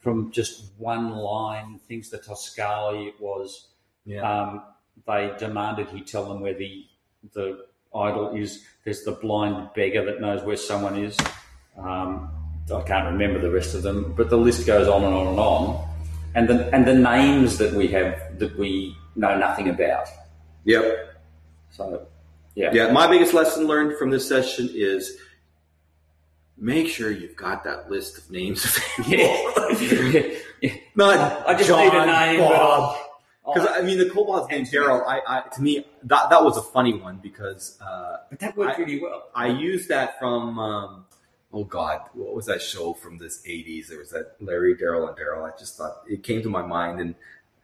[0.00, 1.78] from just one line.
[1.86, 3.68] Things that Tosculi it was.
[4.04, 4.20] yeah.
[4.20, 4.62] Um,
[5.06, 6.84] they demanded he tell them where the
[7.32, 11.16] the idol is there's the blind beggar that knows where someone is.
[11.78, 12.28] Um,
[12.74, 15.38] I can't remember the rest of them, but the list goes on and on and
[15.38, 15.88] on.
[16.34, 20.08] And the and the names that we have that we know nothing about.
[20.64, 21.09] Yep.
[21.70, 22.06] So,
[22.54, 22.92] yeah, Yeah.
[22.92, 25.16] My biggest lesson learned from this session is
[26.56, 28.78] make sure you've got that list of names.
[29.06, 29.26] yeah.
[30.94, 32.98] Not I just John, need a name, Bob.
[33.46, 35.04] Because I mean, the kobold's name Daryl.
[35.06, 38.78] I, I to me that that was a funny one because uh, but that worked
[38.78, 39.28] I- really well.
[39.34, 41.06] I used that from um,
[41.52, 43.88] oh god, what was that show from this '80s?
[43.88, 45.50] There was that Larry, Daryl, and Daryl.
[45.50, 47.14] I just thought it came to my mind, and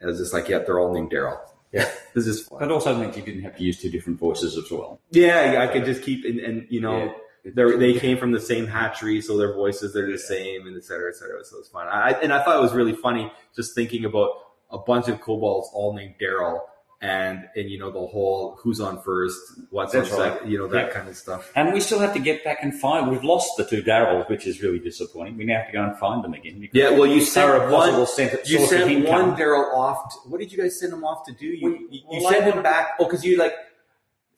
[0.01, 1.39] I was just like, yeah, they're all named Daryl.
[1.71, 2.59] Yeah, this is fun.
[2.59, 4.99] That also meant you didn't have to use two different voices as well.
[5.11, 7.05] Yeah, yeah, I could just keep and, and you know.
[7.05, 7.11] Yeah.
[7.55, 10.83] They're, they came from the same hatchery, so their voices are the same, and et
[10.83, 11.45] cetera, et cetera.
[11.45, 11.87] So it's fun.
[11.87, 14.31] I, and I thought it was really funny just thinking about
[14.69, 16.59] a bunch of kobolds all named Daryl,
[16.99, 20.33] and and you know the whole who's on first, what's That's on right.
[20.33, 20.93] second, you know that Yeah.
[20.93, 21.51] kind of stuff.
[21.55, 23.11] And we still have to get back and find.
[23.11, 25.37] We've lost the two Daryls, which is really disappointing.
[25.37, 26.67] We now have to go and find them again.
[26.73, 28.05] Yeah, well, you sent one.
[28.07, 30.11] cent- You sent one Daryl off.
[30.13, 31.45] To, what did you guys send him off to do?
[31.45, 32.95] You We- you, you well, sent him back.
[32.99, 33.53] Oh, because you like.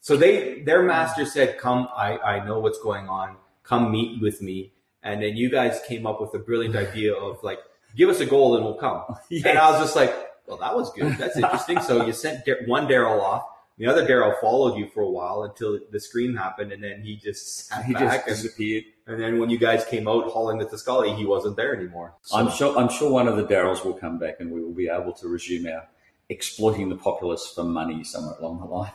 [0.01, 3.37] So they their master said, "Come, I I know what's going on.
[3.63, 7.41] Come meet with me." And then you guys came up with a brilliant idea of
[7.43, 7.59] like,
[7.95, 9.45] "Give us a goal and we'll come." Yes.
[9.49, 10.13] And I was just like,
[10.49, 11.13] "Well, that was good.
[11.17, 13.43] That's interesting." so you sent one Daryl off.
[13.77, 17.15] The other Daryl followed you for a while until the scream happened, and then he
[17.15, 18.25] just sat he back.
[18.25, 18.83] just and, disappeared.
[19.07, 22.15] and then when you guys came out hauling the Tosculi, he wasn't there anymore.
[22.23, 22.77] So- I'm sure.
[22.77, 25.29] I'm sure one of the Daryls will come back, and we will be able to
[25.29, 25.87] resume our
[26.29, 28.91] exploiting the populace for money somewhere along the line.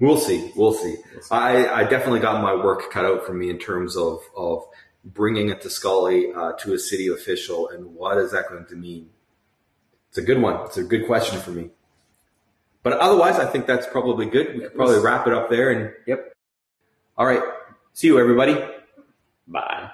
[0.00, 0.52] We'll see.
[0.56, 0.96] We'll see.
[1.30, 4.64] I, I definitely got my work cut out for me in terms of, of
[5.04, 9.10] bringing a Tosculi uh, to a city official and what is that going to mean?
[10.14, 10.64] It's a good one.
[10.66, 11.70] It's a good question for me.
[12.84, 14.54] But otherwise, I think that's probably good.
[14.54, 15.70] We could probably wrap it up there.
[15.70, 16.32] And Yep.
[17.18, 17.42] all right.
[17.94, 18.54] See you, everybody.
[19.48, 19.90] Bye.